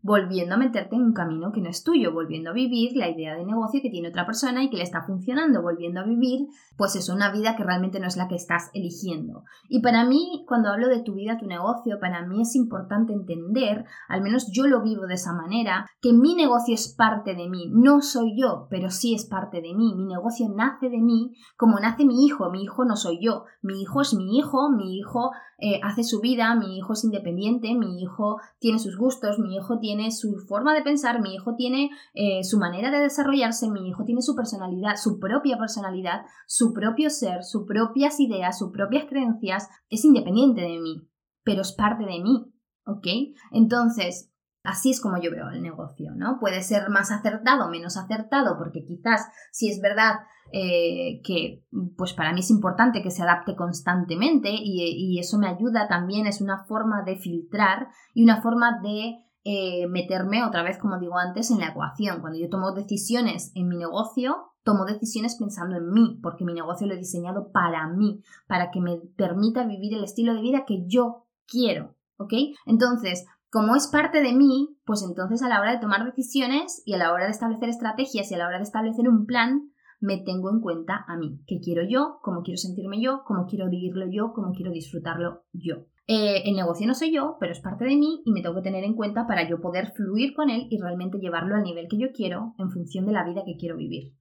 volviendo 0.01 0.55
a 0.55 0.57
meterte 0.57 0.95
en 0.95 1.03
un 1.03 1.13
camino 1.13 1.51
que 1.51 1.61
no 1.61 1.69
es 1.69 1.83
tuyo, 1.83 2.11
volviendo 2.11 2.49
a 2.49 2.53
vivir 2.53 2.95
la 2.95 3.09
idea 3.09 3.35
de 3.35 3.45
negocio 3.45 3.81
que 3.81 3.89
tiene 3.89 4.09
otra 4.09 4.25
persona 4.25 4.63
y 4.63 4.69
que 4.69 4.77
le 4.77 4.83
está 4.83 5.03
funcionando, 5.03 5.61
volviendo 5.61 5.99
a 5.99 6.03
vivir, 6.03 6.47
pues 6.77 6.95
es 6.95 7.09
una 7.09 7.31
vida 7.31 7.55
que 7.55 7.63
realmente 7.63 7.99
no 7.99 8.07
es 8.07 8.17
la 8.17 8.27
que 8.27 8.35
estás 8.35 8.71
eligiendo. 8.73 9.43
Y 9.69 9.81
para 9.81 10.03
mí, 10.05 10.43
cuando 10.47 10.69
hablo 10.69 10.87
de 10.87 11.01
tu 11.01 11.13
vida, 11.13 11.37
tu 11.37 11.45
negocio, 11.45 11.99
para 11.99 12.25
mí 12.25 12.41
es 12.41 12.55
importante 12.55 13.13
entender, 13.13 13.85
al 14.07 14.21
menos 14.21 14.51
yo 14.51 14.65
lo 14.67 14.81
vivo 14.81 15.05
de 15.05 15.15
esa 15.15 15.33
manera, 15.33 15.87
que 16.01 16.13
mi 16.13 16.35
negocio 16.35 16.73
es 16.73 16.89
parte 16.89 17.35
de 17.35 17.47
mí, 17.47 17.69
no 17.71 18.01
soy 18.01 18.39
yo, 18.39 18.67
pero 18.69 18.89
sí 18.89 19.13
es 19.13 19.25
parte 19.25 19.61
de 19.61 19.73
mí, 19.73 19.93
mi 19.95 20.05
negocio 20.05 20.49
nace 20.49 20.89
de 20.89 20.99
mí 20.99 21.35
como 21.55 21.79
nace 21.79 22.05
mi 22.05 22.25
hijo, 22.25 22.49
mi 22.49 22.63
hijo 22.63 22.85
no 22.85 22.95
soy 22.95 23.19
yo, 23.21 23.45
mi 23.61 23.81
hijo 23.81 24.01
es 24.01 24.13
mi 24.13 24.37
hijo, 24.37 24.71
mi 24.71 24.97
hijo 24.97 25.31
eh, 25.59 25.79
hace 25.83 26.03
su 26.03 26.21
vida, 26.21 26.55
mi 26.55 26.77
hijo 26.77 26.93
es 26.93 27.03
independiente, 27.03 27.75
mi 27.75 28.01
hijo 28.01 28.39
tiene 28.57 28.79
sus 28.79 28.97
gustos, 28.97 29.37
mi 29.37 29.55
hijo 29.55 29.77
tiene 29.77 29.90
su 30.11 30.37
forma 30.47 30.73
de 30.73 30.81
pensar, 30.81 31.21
mi 31.21 31.33
hijo 31.33 31.55
tiene 31.55 31.89
eh, 32.13 32.43
su 32.43 32.57
manera 32.57 32.91
de 32.91 32.99
desarrollarse, 32.99 33.69
mi 33.69 33.87
hijo 33.87 34.03
tiene 34.05 34.21
su 34.21 34.35
personalidad, 34.35 34.95
su 34.95 35.19
propia 35.19 35.57
personalidad, 35.57 36.21
su 36.47 36.73
propio 36.73 37.09
ser, 37.09 37.43
sus 37.43 37.65
propias 37.67 38.19
ideas, 38.19 38.57
sus 38.57 38.71
propias 38.71 39.05
creencias, 39.05 39.69
es 39.89 40.05
independiente 40.05 40.61
de 40.61 40.79
mí, 40.79 41.09
pero 41.43 41.61
es 41.61 41.73
parte 41.73 42.05
de 42.05 42.21
mí, 42.21 42.53
¿ok? 42.85 43.07
Entonces, 43.51 44.31
Así 44.63 44.91
es 44.91 45.01
como 45.01 45.19
yo 45.19 45.31
veo 45.31 45.49
el 45.49 45.63
negocio, 45.63 46.11
¿no? 46.15 46.37
Puede 46.39 46.61
ser 46.61 46.89
más 46.89 47.11
acertado, 47.11 47.67
menos 47.69 47.97
acertado, 47.97 48.57
porque 48.59 48.85
quizás 48.85 49.27
si 49.51 49.69
es 49.71 49.81
verdad 49.81 50.19
eh, 50.53 51.21
que 51.23 51.65
pues 51.97 52.13
para 52.13 52.31
mí 52.31 52.41
es 52.41 52.51
importante 52.51 53.01
que 53.01 53.09
se 53.09 53.23
adapte 53.23 53.55
constantemente 53.55 54.49
y, 54.51 55.17
eso 55.19 55.39
me 55.39 55.47
ayuda 55.47 55.87
también, 55.87 56.27
es 56.27 56.41
una 56.41 56.65
forma 56.65 57.03
de 57.03 57.15
filtrar 57.15 57.87
y 58.13 58.23
una 58.23 58.41
forma 58.41 58.79
de 58.83 59.15
eh, 59.43 59.87
meterme 59.87 60.43
otra 60.43 60.63
vez, 60.63 60.77
como 60.77 60.99
digo 60.99 61.17
antes, 61.17 61.51
en 61.51 61.59
la 61.59 61.69
ecuación. 61.69 62.21
Cuando 62.21 62.39
yo 62.39 62.49
tomo 62.49 62.73
decisiones 62.73 63.51
en 63.55 63.67
mi 63.67 63.77
negocio, 63.77 64.53
tomo 64.63 64.85
decisiones 64.85 65.35
pensando 65.37 65.77
en 65.77 65.89
mí, 65.91 66.19
porque 66.21 66.45
mi 66.45 66.53
negocio 66.53 66.87
lo 66.87 66.93
he 66.93 66.97
diseñado 66.97 67.51
para 67.51 67.87
mí, 67.87 68.21
para 68.47 68.71
que 68.71 68.81
me 68.81 68.97
permita 69.17 69.65
vivir 69.65 69.93
el 69.93 70.03
estilo 70.03 70.33
de 70.33 70.41
vida 70.41 70.65
que 70.65 70.83
yo 70.85 71.27
quiero. 71.47 71.95
¿Ok? 72.17 72.33
Entonces, 72.67 73.25
como 73.49 73.75
es 73.75 73.87
parte 73.87 74.21
de 74.21 74.33
mí, 74.33 74.77
pues 74.85 75.01
entonces 75.01 75.41
a 75.41 75.49
la 75.49 75.59
hora 75.59 75.71
de 75.71 75.79
tomar 75.79 76.05
decisiones 76.05 76.83
y 76.85 76.93
a 76.93 76.97
la 76.97 77.11
hora 77.11 77.25
de 77.25 77.31
establecer 77.31 77.69
estrategias 77.69 78.31
y 78.31 78.35
a 78.35 78.37
la 78.37 78.47
hora 78.47 78.57
de 78.57 78.63
establecer 78.63 79.09
un 79.09 79.25
plan, 79.25 79.71
me 79.99 80.17
tengo 80.17 80.49
en 80.49 80.61
cuenta 80.61 81.03
a 81.07 81.17
mí, 81.17 81.41
qué 81.47 81.59
quiero 81.59 81.83
yo, 81.87 82.19
cómo 82.21 82.43
quiero 82.43 82.57
sentirme 82.57 83.01
yo, 83.01 83.23
cómo 83.25 83.45
quiero 83.45 83.69
vivirlo 83.69 84.05
yo, 84.09 84.33
cómo 84.33 84.51
quiero 84.51 84.71
disfrutarlo 84.71 85.43
yo. 85.51 85.85
Eh, 86.07 86.43
el 86.45 86.55
negocio 86.55 86.87
no 86.87 86.93
soy 86.93 87.13
yo, 87.13 87.37
pero 87.39 87.51
es 87.51 87.59
parte 87.59 87.85
de 87.85 87.95
mí 87.95 88.21
y 88.25 88.31
me 88.31 88.41
tengo 88.41 88.55
que 88.55 88.61
tener 88.61 88.83
en 88.83 88.95
cuenta 88.95 89.27
para 89.27 89.47
yo 89.47 89.61
poder 89.61 89.91
fluir 89.91 90.33
con 90.33 90.49
él 90.49 90.67
y 90.69 90.79
realmente 90.79 91.19
llevarlo 91.19 91.55
al 91.55 91.63
nivel 91.63 91.87
que 91.87 91.97
yo 91.97 92.11
quiero 92.11 92.53
en 92.57 92.69
función 92.71 93.05
de 93.05 93.13
la 93.13 93.23
vida 93.23 93.43
que 93.45 93.57
quiero 93.57 93.77
vivir. 93.77 94.13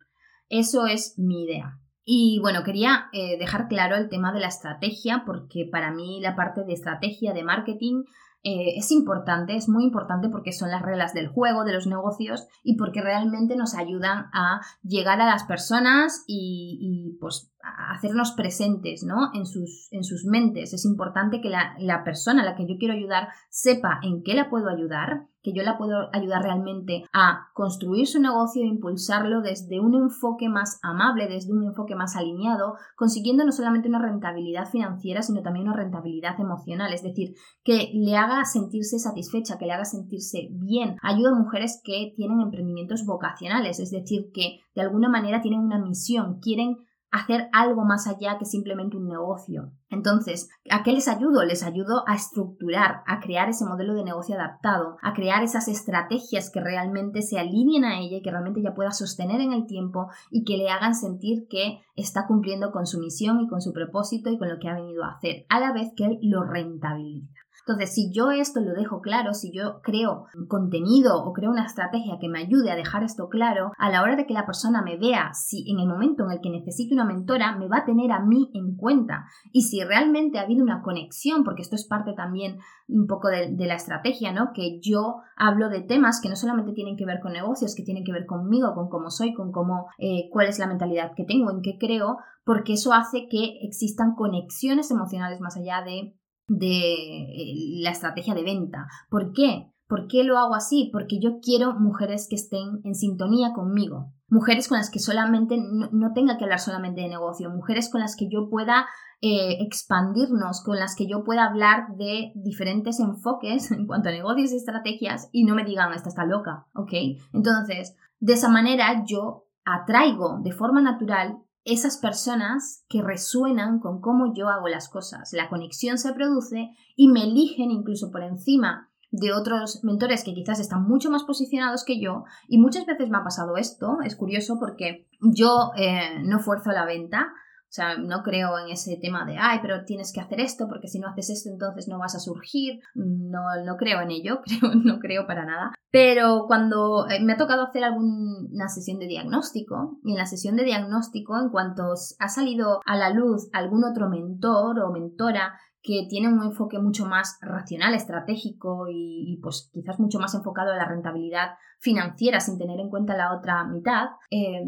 Eso 0.49 0.87
es 0.87 1.19
mi 1.19 1.45
idea. 1.45 1.79
Y 2.05 2.39
bueno, 2.41 2.65
quería 2.65 3.09
eh, 3.13 3.39
dejar 3.39 3.69
claro 3.69 3.97
el 3.97 4.09
tema 4.09 4.33
de 4.33 4.41
la 4.41 4.49
estrategia 4.49 5.23
porque 5.25 5.69
para 5.71 5.93
mí 5.93 6.21
la 6.21 6.35
parte 6.35 6.65
de 6.65 6.73
estrategia 6.73 7.33
de 7.33 7.45
marketing 7.45 8.05
eh, 8.43 8.79
es 8.79 8.91
importante, 8.91 9.55
es 9.55 9.69
muy 9.69 9.85
importante 9.85 10.31
porque 10.31 10.53
son 10.53 10.71
las 10.71 10.81
reglas 10.81 11.13
del 11.13 11.29
juego, 11.29 11.65
de 11.65 11.75
los 11.75 11.87
negocios 11.87 12.47
y 12.63 12.77
porque 12.77 13.03
realmente 13.03 13.55
nos 13.55 13.75
ayudan 13.75 14.31
a 14.33 14.63
llegar 14.83 15.21
a 15.21 15.27
las 15.27 15.45
personas 15.45 16.25
y, 16.27 17.19
pues 17.21 17.53
hacernos 17.91 18.33
presentes 18.33 19.03
¿no? 19.05 19.31
en, 19.35 19.45
sus, 19.45 19.89
en 19.91 20.05
sus 20.05 20.25
mentes. 20.25 20.73
Es 20.73 20.87
importante 20.87 21.43
que 21.43 21.51
la, 21.51 21.75
la, 21.79 22.03
persona 22.03 22.41
a 22.41 22.45
la 22.47 22.57
que 22.57 22.67
yo 22.67 22.79
quiero 22.79 22.95
ayudar 22.95 23.29
sepa 23.51 24.01
en 24.03 24.23
qué 24.23 24.33
la 24.33 24.49
puedo 24.49 24.71
ayudar, 24.71 25.27
que 25.43 25.53
yo 25.53 25.63
la 25.63 25.79
puedo 25.79 26.09
ayudar 26.13 26.43
realmente 26.43 27.05
a 27.13 27.49
construir 27.55 28.07
su 28.07 28.21
negocio 28.21 28.63
e 28.63 28.67
impulsarlo 28.67 29.41
desde 29.41 29.81
un 29.81 29.95
enfoque 29.95 30.49
más 30.49 30.79
amable, 30.83 31.29
desde 31.29 31.53
un 31.53 31.65
enfoque 31.65 31.95
más 31.95 32.17
alineado, 32.17 32.75
consiguiendo 32.97 33.45
no 33.45 33.53
solamente 33.53 33.89
una 33.89 34.03
rentabilidad 34.03 34.69
financiera, 34.69 35.23
sino 35.23 35.43
también 35.43 35.69
una 35.69 35.77
rentabilidad 35.77 36.39
emocional, 36.39 36.93
es 36.93 37.03
decir, 37.03 37.35
que 37.65 37.91
le 37.95 38.17
haga 38.17 38.45
sentirse 38.45 38.99
satisfecha, 38.99 39.59
que 39.59 39.67
le 39.67 39.73
haga 39.73 39.85
sentirse 39.85 40.49
bien. 40.53 40.97
Ayudo 41.03 41.31
a 41.31 41.39
mujeres 41.39 41.81
que 41.85 42.13
tienen 42.17 42.41
emprendimientos 42.41 43.05
vocacionales, 43.07 43.81
es 43.81 43.91
decir, 43.91 44.31
que 44.33 44.61
de 44.75 44.83
alguna 44.83 45.09
manera 45.09 45.41
tienen 45.41 45.61
una 45.61 45.79
misión, 45.79 46.41
quieren 46.41 46.77
hacer 47.11 47.49
algo 47.53 47.85
más 47.85 48.07
allá 48.07 48.39
que 48.39 48.45
simplemente 48.45 48.97
un 48.97 49.09
negocio. 49.09 49.73
Entonces, 49.89 50.49
¿a 50.71 50.83
qué 50.83 50.93
les 50.93 51.09
ayudo? 51.09 51.45
Les 51.45 51.65
ayudo 51.65 52.05
a 52.07 52.15
estructurar, 52.15 53.03
a 53.07 53.19
crear 53.19 53.49
ese 53.49 53.65
modelo 53.65 53.95
de 53.95 54.05
negocio 54.05 54.37
adaptado, 54.37 54.97
a 55.03 55.13
crear 55.13 55.43
esas 55.43 55.67
estrategias 55.67 56.51
que 56.51 56.61
realmente 56.61 57.23
se 57.23 57.39
alineen 57.39 57.85
a 57.85 58.01
ella 58.01 58.19
y 58.19 58.23
que 58.23 58.31
realmente 58.31 58.61
ella 58.61 58.75
pueda 58.75 58.93
sostener 58.93 59.41
en 59.41 59.53
el 59.53 59.67
tiempo 59.67 60.09
y 60.31 60.45
que 60.45 60.57
le 60.57 60.71
hagan 60.71 60.95
sentir 60.95 61.49
que 61.49 61.81
está 61.97 62.27
cumpliendo 62.27 62.71
con 62.71 62.87
su 62.87 63.01
misión 63.01 63.41
y 63.41 63.49
con 63.49 63.61
su 63.61 63.73
propósito 63.73 64.31
y 64.31 64.39
con 64.39 64.49
lo 64.49 64.59
que 64.61 64.69
ha 64.69 64.75
venido 64.75 65.05
a 65.05 65.13
hacer, 65.13 65.45
a 65.49 65.59
la 65.59 65.73
vez 65.73 65.93
que 65.97 66.05
él 66.05 66.19
lo 66.23 66.45
rentabiliza. 66.45 67.41
Entonces, 67.67 67.95
si 67.95 68.13
yo 68.13 68.31
esto 68.31 68.61
lo 68.61 68.73
dejo 68.73 69.01
claro, 69.01 69.35
si 69.35 69.53
yo 69.53 69.81
creo 69.83 70.27
contenido 70.49 71.23
o 71.23 71.33
creo 71.33 71.51
una 71.51 71.67
estrategia 71.67 72.19
que 72.21 72.29
me 72.29 72.41
ayude 72.41 72.71
a 72.71 72.77
dejar 72.77 73.03
esto 73.03 73.29
claro, 73.29 73.73
a 73.79 73.91
la 73.91 74.03
hora 74.03 74.17
de 74.17 74.27
que 74.27 74.35
la 74.35 74.47
persona 74.47 74.83
me 74.83 74.97
vea, 74.97 75.33
si 75.35 75.71
en 75.71 75.79
el 75.79 75.89
momento 75.89 76.25
en 76.25 76.33
el 76.33 76.41
que 76.41 76.51
necesite 76.51 76.95
una 76.95 77.05
mentora, 77.05 77.57
me 77.57 77.69
va 77.69 77.79
a 77.79 77.85
tener 77.85 78.13
a 78.13 78.21
mí 78.21 78.51
en 78.55 78.77
cuenta. 78.77 79.25
Y 79.53 79.63
si 79.63 79.83
realmente 79.83 80.39
ha 80.39 80.43
habido 80.43 80.63
una 80.63 80.83
conexión, 80.83 81.45
porque 81.45 81.63
esto 81.63 81.77
es 81.77 81.87
parte 81.87 82.13
también 82.15 82.59
un 82.89 83.07
poco 83.07 83.29
de, 83.29 83.55
la 83.61 83.75
estrategia, 83.75 84.33
¿no? 84.33 84.51
Que 84.53 84.81
yo 84.81 85.17
hablo 85.37 85.69
de 85.69 85.83
temas 85.83 86.21
que 86.21 86.29
no 86.29 86.37
solamente 86.37 86.73
tienen 86.73 86.97
que 86.97 87.07
ver 87.07 87.21
con 87.21 87.33
negocios, 87.33 87.75
que 87.75 87.85
tienen 87.85 88.05
que 88.05 88.13
ver 88.13 88.27
conmigo, 88.27 88.75
con 88.75 88.89
cómo 88.89 89.11
soy, 89.11 89.33
con 89.35 89.53
cómo, 89.53 89.87
eh, 89.99 90.29
cuál 90.33 90.49
es 90.49 90.59
la 90.59 90.67
mentalidad 90.67 91.13
que 91.15 91.25
tengo, 91.25 91.51
en 91.51 91.63
qué 91.63 91.77
creo, 91.79 92.17
porque 92.45 92.73
eso 92.73 92.93
hace 92.93 93.29
que 93.29 93.59
existan 93.63 94.15
conexiones 94.15 94.91
emocionales 94.91 95.41
más 95.41 95.57
allá 95.57 95.83
de, 95.85 96.17
de 96.51 96.83
eh, 96.83 97.55
la 97.81 97.91
estrategia 97.91 98.35
de 98.35 98.43
venta. 98.43 98.89
¿Por 99.09 99.33
qué? 99.33 99.71
¿Por 99.87 100.09
qué 100.09 100.25
lo 100.25 100.37
hago 100.37 100.55
así? 100.55 100.91
Porque 100.93 101.21
yo 101.21 101.39
quiero 101.41 101.75
mujeres 101.75 102.27
que 102.29 102.37
estén 102.37 102.81
en 102.85 102.95
sintonía 102.95 103.53
conmigo. 103.53 104.13
Mujeres 104.29 104.69
con 104.69 104.79
las 104.79 104.91
que 104.91 104.99
solamente 104.99 105.57
no, 105.59 106.13
tenga 106.13 106.39
que 106.39 106.45
hablar 106.45 106.61
solamente 106.61 107.01
de 107.01 107.09
negocio. 107.09 107.51
Mujeres 107.51 107.89
con 107.91 108.01
las 108.01 108.17
que 108.17 108.29
yo 108.29 108.49
pueda 108.49 108.87
eh, 109.21 109.59
expandirnos, 109.61 110.63
con 110.65 110.79
las 110.79 110.97
que 110.97 111.07
yo 111.09 111.25
pueda 111.25 111.45
hablar 111.45 111.97
de 111.97 112.33
diferentes 112.35 112.99
enfoques 113.01 113.71
en 113.71 113.87
cuanto 113.87 114.09
a 114.09 114.13
negocios 114.13 114.53
y 114.53 114.57
estrategias 114.57 115.29
y 115.33 115.45
no 115.45 115.55
me 115.55 115.65
digan, 115.65 115.93
esta 115.93 116.09
está 116.09 116.25
loca, 116.25 116.67
¿ok? 116.75 116.93
Entonces, 117.33 117.97
de 118.19 118.33
esa 118.33 118.49
manera 118.49 119.05
yo 119.07 119.47
atraigo 119.65 120.41
de 120.43 120.53
forma 120.53 120.81
natural 120.83 121.39
esas 121.65 121.99
personas 121.99 122.85
que 122.89 123.03
resuenan 123.03 123.81
con 123.81 124.01
cómo 124.01 124.35
yo 124.35 124.49
hago 124.49 124.69
las 124.69 124.89
cosas. 124.89 125.33
La 125.33 125.49
conexión 125.49 125.99
se 125.99 126.13
produce 126.13 126.71
y 126.97 127.09
me 127.09 127.25
eligen 127.25 127.71
incluso 127.71 128.11
por 128.11 128.23
encima 128.23 128.91
de 129.11 129.33
otros 129.33 129.83
mentores 129.83 130.25
que 130.25 130.35
quizás 130.35 130.61
están 130.61 130.85
mucho 130.85 131.11
más 131.11 131.25
posicionados 131.25 131.85
que 131.85 132.01
yo 132.01 132.25
y 132.49 132.59
muchas 132.59 132.87
veces 132.87 133.11
me 133.11 133.19
ha 133.19 133.25
pasado 133.25 133.57
esto, 133.57 133.99
es 134.05 134.15
curioso 134.15 134.59
porque 134.59 135.09
yo 135.21 135.73
eh, 135.77 136.21
no 136.23 136.39
fuerzo 136.39 136.71
la 136.71 136.85
venta, 136.85 137.33
o 137.71 137.73
sea, 137.73 137.97
no 137.97 138.25
creo 138.25 138.59
en 138.59 138.69
ese 138.69 138.99
tema 139.01 139.25
de, 139.25 139.37
ay, 139.39 139.61
pero 139.63 139.85
tienes 139.85 140.13
que 140.13 140.21
hacer 140.21 140.41
esto 140.41 140.67
porque 140.69 140.89
si 140.89 140.99
no 140.99 141.07
haces 141.07 141.31
esto 141.31 141.51
entonces 141.51 141.87
no 141.87 142.01
vas 142.01 142.17
a 142.17 142.19
surgir. 142.19 142.81
No, 142.95 143.43
no 143.65 143.77
creo 143.77 144.01
en 144.01 144.11
ello, 144.11 144.41
creo, 144.45 144.75
no 144.75 144.99
creo 144.99 145.25
para 145.29 145.45
nada. 145.45 145.71
Pero 145.93 146.47
cuando 146.49 147.09
eh, 147.09 147.23
me 147.23 147.35
ha 147.35 147.37
tocado 147.37 147.63
hacer 147.63 147.85
alguna 147.85 148.69
sesión 148.69 148.99
de 148.99 149.07
diagnóstico, 149.07 150.01
y 150.03 150.11
en 150.11 150.19
la 150.19 150.27
sesión 150.27 150.57
de 150.57 150.65
diagnóstico, 150.65 151.39
en 151.39 151.51
cuanto 151.51 151.95
ha 152.19 152.29
salido 152.29 152.81
a 152.85 152.97
la 152.97 153.11
luz 153.11 153.49
algún 153.53 153.85
otro 153.85 154.09
mentor 154.09 154.81
o 154.81 154.91
mentora 154.91 155.55
que 155.83 156.07
tiene 156.09 156.29
un 156.29 156.43
enfoque 156.43 156.79
mucho 156.79 157.07
más 157.07 157.39
racional, 157.41 157.95
estratégico 157.95 158.87
y, 158.91 159.39
pues 159.43 159.71
quizás 159.73 159.99
mucho 159.99 160.19
más 160.19 160.35
enfocado 160.35 160.73
a 160.73 160.77
la 160.77 160.87
rentabilidad 160.87 161.55
financiera 161.79 162.41
sin 162.41 162.59
tener 162.59 162.79
en 162.81 162.91
cuenta 162.91 163.17
la 163.17 163.35
otra 163.37 163.65
mitad, 163.65 164.09
eh, 164.31 164.63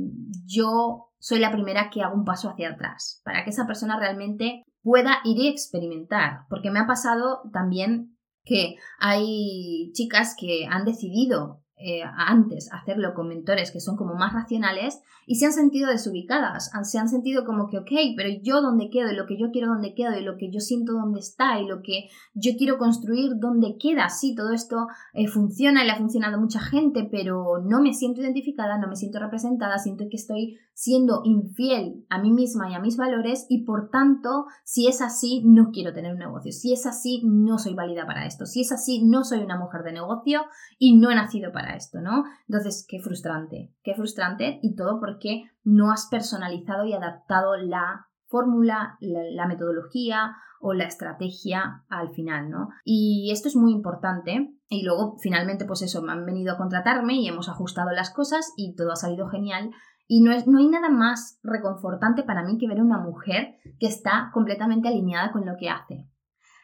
yo 0.47 1.11
soy 1.19 1.39
la 1.39 1.53
primera 1.53 1.91
que 1.91 2.03
hago 2.03 2.15
un 2.15 2.25
paso 2.25 2.49
hacia 2.49 2.71
atrás 2.71 3.21
para 3.25 3.45
que 3.45 3.51
esa 3.51 3.67
persona 3.67 3.99
realmente 3.99 4.65
pueda 4.83 5.19
ir 5.25 5.39
y 5.39 5.49
experimentar, 5.49 6.41
porque 6.49 6.71
me 6.71 6.81
ha 6.81 6.87
pasado 6.87 7.43
también 7.53 8.17
que 8.45 8.77
hay 8.99 9.93
chicas 9.93 10.35
que 10.39 10.67
han 10.69 10.85
decidido 10.85 11.62
eh, 11.85 12.03
antes 12.17 12.71
hacerlo 12.73 13.15
con 13.15 13.29
mentores 13.29 13.71
que 13.71 13.81
son 13.81 13.97
como 13.97 14.15
más 14.15 14.33
racionales 14.33 15.01
y 15.27 15.37
se 15.37 15.47
han 15.47 15.53
sentido 15.53 15.89
desubicadas, 15.89 16.71
se 16.83 16.99
han 16.99 17.09
sentido 17.09 17.45
como 17.45 17.69
que, 17.69 17.79
ok, 17.79 17.91
pero 18.17 18.29
yo 18.43 18.61
dónde 18.61 18.91
quedo 18.91 19.11
y 19.11 19.17
lo 19.17 19.27
que 19.27 19.39
yo 19.39 19.51
quiero 19.53 19.69
dónde 19.69 19.95
quedo 19.95 20.19
y 20.19 20.23
lo 20.23 20.37
que 20.37 20.51
yo 20.51 20.61
siento 20.61 20.93
dónde 20.93 21.21
está 21.21 21.61
y 21.61 21.67
lo 21.67 21.83
que 21.83 22.09
yo 22.35 22.53
quiero 22.59 22.79
construir 22.79 23.33
dónde 23.37 23.77
queda. 23.79 24.09
Sí, 24.09 24.35
todo 24.35 24.53
esto 24.53 24.89
eh, 25.13 25.29
funciona 25.29 25.83
y 25.83 25.87
le 25.87 25.93
ha 25.93 25.99
funcionado 25.99 26.37
a 26.37 26.41
mucha 26.41 26.61
gente, 26.61 27.09
pero 27.11 27.59
no 27.65 27.81
me 27.81 27.95
siento 27.95 28.21
identificada, 28.21 28.79
no 28.79 28.89
me 28.89 28.97
siento 28.97 29.19
representada, 29.19 29.79
siento 29.79 30.05
que 30.11 30.17
estoy 30.17 30.59
siendo 30.75 31.21
infiel 31.25 32.05
a 32.09 32.21
mí 32.21 32.31
misma 32.31 32.71
y 32.71 32.75
a 32.75 32.81
mis 32.81 32.97
valores 32.97 33.47
y 33.49 33.65
por 33.65 33.91
tanto, 33.91 34.47
si 34.65 34.89
es 34.89 35.01
así, 35.01 35.43
no 35.45 35.71
quiero 35.71 35.93
tener 35.93 36.13
un 36.13 36.19
negocio. 36.19 36.51
Si 36.53 36.73
es 36.73 36.87
así, 36.87 37.23
no 37.25 37.59
soy 37.59 37.75
válida 37.75 38.07
para 38.07 38.27
esto. 38.27 38.47
Si 38.47 38.63
es 38.63 38.73
así, 38.73 39.05
no 39.05 39.25
soy 39.25 39.41
una 39.41 39.59
mujer 39.59 39.83
de 39.83 39.93
negocio 39.93 40.43
y 40.79 40.97
no 40.97 41.11
he 41.11 41.15
nacido 41.15 41.53
para 41.53 41.72
esto, 41.75 42.01
¿no? 42.01 42.25
Entonces, 42.49 42.87
qué 42.89 43.01
frustrante, 43.01 43.73
qué 43.83 43.95
frustrante 43.95 44.59
y 44.63 44.75
todo 44.75 45.01
porque 45.01 45.45
no 45.65 45.91
has 45.91 46.07
personalizado 46.07 46.85
y 46.85 46.93
adaptado 46.93 47.57
la 47.57 48.09
fórmula, 48.33 48.97
la, 49.01 49.47
metodología 49.47 50.37
o 50.61 50.73
la 50.73 50.85
estrategia 50.85 51.85
al 51.89 52.15
final, 52.15 52.49
¿no? 52.49 52.71
Y 52.85 53.31
esto 53.31 53.49
es 53.49 53.57
muy 53.57 53.73
importante. 53.73 54.55
Y 54.69 54.85
luego, 54.85 55.19
finalmente, 55.19 55.67
pues 55.67 55.83
eso, 55.83 56.01
me 56.03 56.13
han 56.13 56.25
venido 56.25 56.55
a 56.55 56.57
contratarme 56.57 57.15
y 57.15 57.29
hemos 57.29 57.51
ajustado 57.51 57.91
las 57.91 58.11
cosas 58.11 58.53
y 58.57 58.75
todo 58.75 58.93
ha 58.93 58.97
salido 58.97 59.29
genial. 59.29 59.71
Y 60.09 60.23
no, 60.23 60.33
es, 60.33 60.47
no 60.47 60.59
hay 60.59 60.69
nada 60.69 60.89
más 60.89 61.39
reconfortante 61.43 62.23
para 62.23 62.43
mí 62.43 62.59
que 62.59 62.69
ver 62.69 62.81
a 62.81 62.85
una 62.85 62.99
mujer 62.99 63.57
que 63.79 63.87
está 63.87 64.31
completamente 64.33 64.89
alineada 64.89 65.31
con 65.31 65.45
lo 65.45 65.57
que 65.59 65.69
hace. 65.69 66.09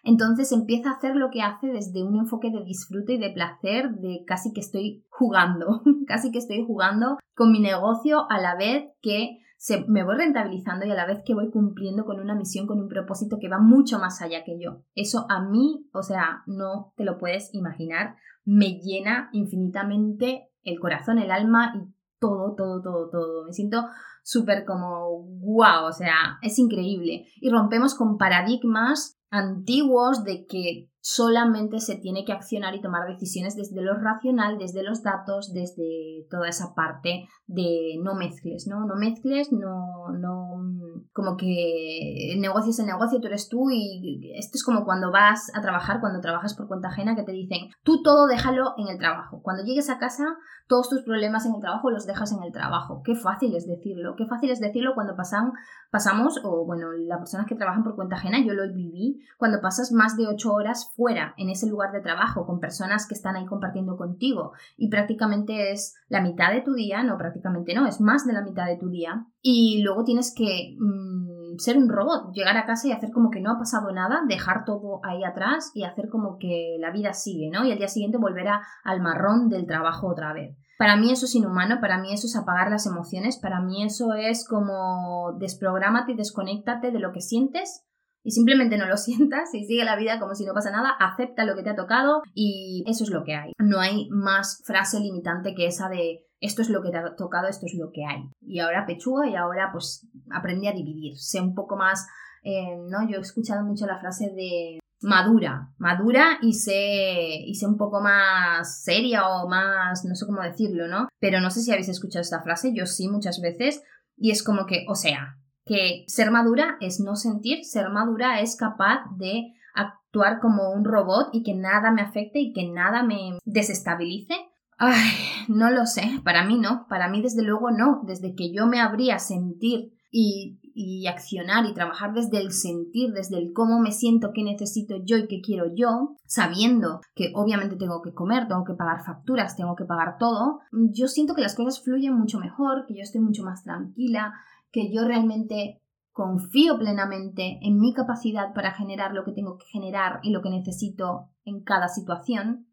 Entonces 0.09 0.53
empieza 0.53 0.89
a 0.89 0.95
hacer 0.95 1.17
lo 1.17 1.29
que 1.31 1.43
hace 1.43 1.67
desde 1.67 2.03
un 2.03 2.17
enfoque 2.17 2.51
de 2.51 2.65
disfrute 2.65 3.13
y 3.13 3.19
de 3.19 3.29
placer, 3.29 3.91
de 3.91 4.25
casi 4.27 4.55
que 4.55 4.61
estoy 4.61 5.05
jugando, 5.11 5.83
casi 6.07 6.33
que 6.33 6.39
estoy 6.39 6.65
jugando 6.67 7.19
con 7.35 7.53
mi 7.53 7.61
negocio 7.61 8.25
a 8.31 8.41
la 8.41 8.57
vez 8.57 8.87
que 9.03 9.41
se, 9.59 9.85
me 9.87 10.05
voy 10.05 10.17
rentabilizando 10.17 10.87
y 10.87 10.91
a 10.93 10.95
la 10.95 11.05
vez 11.05 11.21
que 11.27 11.35
voy 11.35 11.51
cumpliendo 11.51 12.07
con 12.07 12.21
una 12.21 12.35
misión, 12.35 12.67
con 12.67 12.81
un 12.81 12.89
propósito 12.89 13.37
que 13.39 13.51
va 13.51 13.59
mucho 13.59 13.99
más 13.99 14.23
allá 14.23 14.45
que 14.45 14.59
yo. 14.59 14.83
Eso 14.95 15.27
a 15.29 15.43
mí, 15.43 15.87
o 15.93 16.03
sea, 16.03 16.43
no 16.47 16.95
te 16.97 17.05
lo 17.05 17.19
puedes 17.19 17.53
imaginar, 17.53 18.17
me 18.47 18.81
llena 18.81 19.29
infinitamente 19.35 20.49
el 20.63 20.81
corazón, 20.81 21.19
el 21.19 21.31
alma 21.31 21.75
y 21.77 21.93
todo, 22.19 22.55
todo, 22.55 22.81
todo, 22.81 23.11
todo. 23.11 23.45
Me 23.45 23.53
siento 23.53 23.85
súper 24.23 24.65
como 24.65 25.23
wow, 25.41 25.87
o 25.87 25.93
sea, 25.93 26.39
es 26.43 26.59
increíble. 26.59 27.27
Y 27.37 27.51
rompemos 27.51 27.95
con 27.95 28.19
paradigmas 28.19 29.19
antiguos 29.31 30.25
de 30.25 30.47
que 30.47 30.91
solamente 31.09 31.81
se 31.81 31.97
tiene 31.97 32.27
que 32.27 32.35
accionar 32.35 32.75
y 32.75 32.83
tomar 32.83 33.09
decisiones 33.09 33.57
desde 33.57 33.81
lo 33.81 33.95
racional, 33.95 34.59
desde 34.59 34.83
los 34.83 35.03
datos, 35.03 35.55
desde 35.55 36.27
toda 36.29 36.49
esa 36.49 36.75
parte 36.75 37.27
de 37.47 37.99
no 38.03 38.15
mezcles, 38.15 38.67
¿no? 38.67 38.85
No 38.85 38.95
mezcles, 38.95 39.51
no, 39.51 40.11
no, 40.11 41.09
como 41.15 41.39
que 41.39 42.35
el 42.35 42.41
negocio 42.41 42.73
es 42.73 42.79
el 42.79 42.87
negocio, 42.87 43.21
tú 43.21 43.27
eres 43.27 43.49
tú 43.49 43.71
y 43.71 44.33
esto 44.37 44.57
es 44.57 44.63
como 44.63 44.85
cuando 44.85 45.11
vas 45.11 45.51
a 45.55 45.63
trabajar, 45.63 46.01
cuando 46.01 46.21
trabajas 46.21 46.55
por 46.55 46.69
cuenta 46.69 46.89
ajena, 46.89 47.17
que 47.17 47.23
te 47.23 47.33
dicen, 47.33 47.71
tú 47.83 48.03
todo 48.03 48.27
déjalo 48.27 48.75
en 48.77 48.89
el 48.89 48.99
trabajo. 48.99 49.41
Cuando 49.43 49.65
llegues 49.65 49.89
a 49.89 49.99
casa, 49.99 50.37
todos 50.69 50.91
tus 50.91 51.03
problemas 51.03 51.47
en 51.47 51.55
el 51.55 51.61
trabajo 51.61 51.91
los 51.91 52.07
dejas 52.07 52.33
en 52.33 52.43
el 52.43 52.53
trabajo. 52.53 53.01
Qué 53.03 53.15
fácil 53.15 53.57
es 53.57 53.67
decirlo, 53.67 54.15
qué 54.17 54.27
fácil 54.27 54.51
es 54.51 54.61
decirlo 54.61 54.93
cuando 54.95 55.17
pasan, 55.17 55.53
pasamos, 55.91 56.39
o 56.45 56.67
bueno, 56.67 56.93
las 56.93 57.19
personas 57.19 57.47
que 57.47 57.55
trabajan 57.55 57.83
por 57.83 57.97
cuenta 57.97 58.17
ajena, 58.17 58.45
yo 58.45 58.53
lo 58.53 58.71
viví, 58.75 59.23
cuando 59.39 59.63
pasas 59.63 59.91
más 59.93 60.17
de 60.19 60.27
ocho 60.27 60.53
horas 60.53 60.93
fuera, 60.99 61.33
en 61.37 61.49
ese 61.49 61.69
lugar 61.69 61.93
de 61.93 62.01
trabajo, 62.01 62.45
con 62.45 62.59
personas 62.59 63.07
que 63.07 63.15
están 63.15 63.37
ahí 63.37 63.47
compartiendo 63.47 63.97
contigo 63.97 64.53
y 64.77 64.91
prácticamente 64.91 65.71
es 65.71 65.95
la 66.09 66.21
mitad 66.21 66.53
de 66.53 66.61
tu 66.61 66.75
día, 66.75 67.05
no, 67.05 67.17
prácticamente 67.17 67.73
no, 67.73 67.87
es 67.87 68.01
más 68.01 68.27
de 68.27 68.33
la 68.33 68.43
mitad 68.43 68.67
de 68.67 68.77
tu 68.77 68.89
día 68.89 69.25
y 69.41 69.81
luego 69.85 70.03
tienes 70.03 70.35
que 70.37 70.77
mm, 70.77 71.57
ser 71.59 71.79
un 71.79 71.89
robot, 71.89 72.33
llegar 72.35 72.57
a 72.57 72.67
casa 72.67 72.89
y 72.89 72.93
hacer 72.93 73.13
como 73.13 73.31
que 73.31 73.41
no 73.41 73.53
ha 73.53 73.59
pasado 73.59 73.93
nada, 73.93 74.23
dejar 74.27 74.65
todo 74.65 75.01
ahí 75.05 75.23
atrás 75.23 75.71
y 75.73 75.85
hacer 75.85 76.09
como 76.09 76.37
que 76.37 76.77
la 76.81 76.91
vida 76.91 77.13
sigue, 77.13 77.49
¿no? 77.49 77.65
Y 77.65 77.71
al 77.71 77.79
día 77.79 77.89
siguiente 77.89 78.19
volver 78.19 78.49
al 78.83 79.01
marrón 79.01 79.49
del 79.49 79.67
trabajo 79.67 80.09
otra 80.09 80.33
vez. 80.33 80.57
Para 80.79 80.97
mí 80.97 81.13
eso 81.13 81.27
es 81.27 81.35
inhumano, 81.37 81.81
para 81.81 81.99
mí 81.99 82.13
eso 82.13 82.27
es 82.27 82.35
apagar 82.37 82.71
las 82.71 82.87
emociones, 82.87 83.39
para 83.39 83.61
mí 83.61 83.85
eso 83.85 84.15
es 84.15 84.47
como 84.47 85.33
desprográmate 85.39 86.13
y 86.13 86.17
desconéctate 86.17 86.91
de 86.91 86.99
lo 86.99 87.13
que 87.13 87.21
sientes 87.21 87.88
y 88.23 88.33
simplemente 88.33 88.79
no 88.79 88.87
lo 88.87 88.97
sientas 88.99 89.55
y 89.55 89.65
sigue 89.65 89.85
la 89.85 89.97
vida 89.97 90.19
como 90.19 90.35
si 90.35 90.45
no 90.45 90.55
pasa 90.55 90.71
nada, 90.71 90.91
acepta 90.91 91.45
lo 91.45 91.57
que 91.57 91.63
te 91.63 91.71
ha 91.71 91.77
tocado 91.77 92.23
y 92.35 92.85
eso 92.87 93.05
es 93.05 93.11
lo 93.11 93.25
que 93.25 93.35
hay. 93.35 93.53
No 93.59 93.81
hay 93.81 94.09
más 94.11 94.63
frase 94.65 95.01
limitante 95.01 95.55
que 95.55 95.67
esa 95.67 95.89
de 95.89 96.25
esto 96.41 96.63
es 96.63 96.71
lo 96.71 96.83
que 96.83 96.91
te 96.91 96.99
ha 96.99 97.17
tocado, 97.17 97.49
esto 97.49 97.67
es 97.67 97.75
lo 97.75 97.91
que 97.93 98.05
hay. 98.05 98.31
Y 98.41 98.61
ahora 98.61 98.87
pechuga 98.87 99.29
y 99.29 99.35
ahora 99.35 99.71
pues 99.73 100.07
aprende 100.31 100.69
a 100.69 100.73
dividir, 100.73 101.17
sé 101.17 101.41
un 101.41 101.55
poco 101.55 101.77
más, 101.77 102.07
eh, 102.45 102.77
¿no? 102.89 103.09
Yo 103.09 103.19
he 103.19 103.21
escuchado 103.21 103.65
mucho 103.65 103.87
la 103.87 103.99
frase 103.99 104.31
de 104.31 104.79
madura, 105.01 105.73
madura 105.79 106.39
y 106.43 106.55
sé, 106.55 107.43
y 107.47 107.55
sé 107.55 107.67
un 107.67 107.77
poco 107.77 108.01
más 108.01 108.83
seria 108.83 109.29
o 109.29 109.49
más, 109.49 110.05
no 110.05 110.15
sé 110.15 110.27
cómo 110.27 110.43
decirlo, 110.43 110.89
¿no? 110.89 111.09
Pero 111.21 111.41
no 111.41 111.51
sé 111.51 111.61
si 111.61 111.73
habéis 111.73 111.89
escuchado 111.89 112.23
esta 112.23 112.43
frase, 112.43 112.73
yo 112.75 112.87
sí 112.87 113.09
muchas 113.09 113.41
veces, 113.41 113.83
y 114.17 114.31
es 114.31 114.43
como 114.43 114.67
que, 114.67 114.85
o 114.89 114.95
sea, 114.95 115.39
que 115.69 116.05
ser 116.09 116.31
madura 116.31 116.79
es 116.81 116.99
no 116.99 117.15
sentir, 117.15 117.65
ser 117.65 117.91
madura 117.91 118.41
es 118.41 118.57
capaz 118.57 119.05
de 119.17 119.53
actuar 119.75 120.41
como 120.41 120.73
un 120.73 120.85
robot 120.85 121.29
y 121.33 121.43
que 121.43 121.55
nada 121.55 121.93
me 121.93 122.03
afecte 122.03 122.41
y 122.41 122.53
que 122.53 122.69
nada 122.69 123.03
me 123.03 123.39
desestabilice. 123.45 124.35
Ay, 124.79 125.11
no 125.49 125.71
lo 125.71 125.87
sé, 125.87 126.21
para 126.25 126.45
mí 126.45 126.59
no, 126.59 126.87
para 126.89 127.09
mí 127.09 127.21
desde 127.21 127.43
luego 127.43 127.71
no, 127.71 128.03
desde 128.05 128.35
que 128.35 128.53
yo 128.53 128.67
me 128.67 128.81
abría 128.81 129.17
a 129.17 129.19
sentir 129.19 129.93
y, 130.11 130.61
y 130.63 131.07
accionar 131.07 131.67
y 131.67 131.75
trabajar 131.75 132.15
desde 132.15 132.39
el 132.41 132.53
sentir, 132.53 133.13
desde 133.13 133.39
el 133.39 133.53
cómo 133.53 133.81
me 133.81 133.93
siento, 133.93 134.31
qué 134.33 134.43
necesito 134.43 134.97
yo 135.05 135.19
y 135.19 135.27
qué 135.27 135.41
quiero 135.43 135.67
yo, 135.75 136.17
sabiendo 136.25 137.01
que 137.15 137.33
obviamente 137.35 137.77
tengo 137.77 138.01
que 138.01 138.15
comer, 138.15 138.47
tengo 138.49 138.65
que 138.65 138.75
pagar 138.75 139.05
facturas, 139.05 139.57
tengo 139.57 139.75
que 139.75 139.85
pagar 139.85 140.17
todo, 140.19 140.61
yo 140.73 141.09
siento 141.09 141.35
que 141.35 141.43
las 141.43 141.57
cosas 141.57 141.83
fluyen 141.83 142.15
mucho 142.15 142.39
mejor, 142.39 142.87
que 142.87 142.95
yo 142.95 143.03
estoy 143.03 143.21
mucho 143.21 143.43
más 143.43 143.65
tranquila, 143.65 144.33
que 144.71 144.93
yo 144.93 145.05
realmente 145.07 145.81
confío 146.13 146.79
plenamente 146.79 147.61
en 147.63 147.79
mi 147.79 147.95
capacidad 147.95 148.53
para 148.53 148.73
generar 148.73 149.13
lo 149.13 149.25
que 149.25 149.33
tengo 149.33 149.57
que 149.57 149.67
generar 149.67 150.19
y 150.23 150.31
lo 150.31 150.43
que 150.43 150.51
necesito 150.51 151.31
en 151.45 151.63
cada 151.63 151.89
situación. 151.89 152.67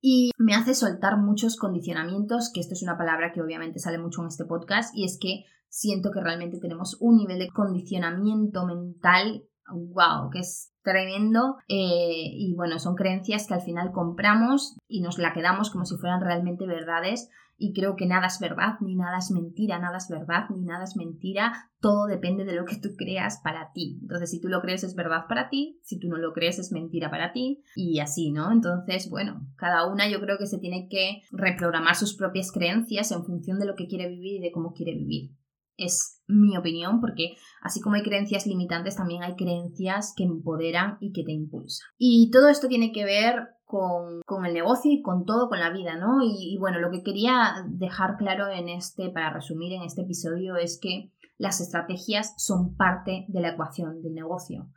Y 0.00 0.30
me 0.38 0.54
hace 0.54 0.74
soltar 0.74 1.18
muchos 1.18 1.56
condicionamientos, 1.56 2.50
que 2.52 2.60
esto 2.60 2.74
es 2.74 2.82
una 2.82 2.96
palabra 2.96 3.32
que 3.32 3.42
obviamente 3.42 3.78
sale 3.78 3.98
mucho 3.98 4.22
en 4.22 4.28
este 4.28 4.44
podcast, 4.44 4.96
y 4.96 5.04
es 5.04 5.18
que 5.20 5.44
siento 5.68 6.10
que 6.12 6.22
realmente 6.22 6.60
tenemos 6.60 6.96
un 7.00 7.16
nivel 7.16 7.40
de 7.40 7.48
condicionamiento 7.48 8.64
mental, 8.64 9.44
wow, 9.70 10.30
que 10.30 10.38
es 10.38 10.72
tremendo, 10.82 11.56
eh, 11.68 12.30
y 12.32 12.54
bueno, 12.54 12.78
son 12.78 12.94
creencias 12.94 13.46
que 13.46 13.54
al 13.54 13.60
final 13.60 13.90
compramos 13.92 14.78
y 14.88 15.02
nos 15.02 15.18
la 15.18 15.34
quedamos 15.34 15.70
como 15.70 15.84
si 15.84 15.96
fueran 15.96 16.22
realmente 16.22 16.66
verdades, 16.66 17.28
y 17.58 17.72
creo 17.74 17.96
que 17.96 18.06
nada 18.06 18.28
es 18.28 18.38
verdad, 18.38 18.74
ni 18.80 18.94
nada 18.94 19.18
es 19.18 19.30
mentira, 19.32 19.78
nada 19.78 19.98
es 19.98 20.08
verdad, 20.08 20.44
ni 20.48 20.62
nada 20.62 20.84
es 20.84 20.96
mentira, 20.96 21.70
todo 21.80 22.06
depende 22.06 22.44
de 22.44 22.54
lo 22.54 22.64
que 22.64 22.76
tú 22.76 22.90
creas 22.96 23.40
para 23.42 23.72
ti. 23.72 23.98
Entonces, 24.00 24.30
si 24.30 24.40
tú 24.40 24.48
lo 24.48 24.60
crees 24.60 24.84
es 24.84 24.94
verdad 24.94 25.24
para 25.28 25.48
ti, 25.48 25.80
si 25.82 25.98
tú 25.98 26.08
no 26.08 26.16
lo 26.16 26.32
crees 26.32 26.60
es 26.60 26.70
mentira 26.70 27.10
para 27.10 27.32
ti, 27.32 27.62
y 27.74 27.98
así, 27.98 28.30
¿no? 28.30 28.52
Entonces, 28.52 29.10
bueno, 29.10 29.44
cada 29.56 29.86
una 29.90 30.08
yo 30.08 30.20
creo 30.20 30.38
que 30.38 30.46
se 30.46 30.58
tiene 30.58 30.88
que 30.88 31.22
reprogramar 31.32 31.96
sus 31.96 32.14
propias 32.16 32.52
creencias 32.52 33.10
en 33.10 33.24
función 33.24 33.58
de 33.58 33.66
lo 33.66 33.74
que 33.74 33.88
quiere 33.88 34.08
vivir 34.08 34.36
y 34.36 34.40
de 34.40 34.52
cómo 34.52 34.72
quiere 34.72 34.94
vivir. 34.94 35.32
Es 35.78 36.22
mi 36.26 36.58
opinión, 36.58 37.00
porque 37.00 37.36
así 37.62 37.80
como 37.80 37.96
hay 37.96 38.02
creencias 38.02 38.46
limitantes, 38.46 38.96
también 38.96 39.22
hay 39.22 39.34
creencias 39.34 40.12
que 40.14 40.24
empoderan 40.24 40.98
y 41.00 41.12
que 41.12 41.24
te 41.24 41.32
impulsan. 41.32 41.88
Y 41.96 42.30
todo 42.30 42.50
esto 42.50 42.68
tiene 42.68 42.92
que 42.92 43.06
ver 43.06 43.48
con, 43.64 44.22
el 44.44 44.54
negocio 44.54 44.92
y 44.92 45.00
con 45.00 45.24
todo, 45.24 45.48
con 45.48 45.60
la 45.60 45.70
vida, 45.70 45.96
¿no? 45.96 46.22
Y, 46.22 46.54
y, 46.54 46.58
bueno, 46.58 46.80
lo 46.80 46.90
que 46.90 47.02
quería 47.02 47.64
dejar 47.66 48.16
claro 48.16 48.48
en 48.48 48.68
este, 48.68 49.10
para 49.10 49.32
resumir 49.32 49.72
en 49.72 49.82
este 49.82 50.02
episodio, 50.02 50.56
es 50.56 50.78
que 50.80 51.12
las 51.38 51.60
estrategias 51.60 52.34
son 52.36 52.76
parte 52.76 53.24
de 53.28 53.40
la 53.40 53.50
ecuación 53.50 54.02
del 54.02 54.14
negocio. 54.14 54.68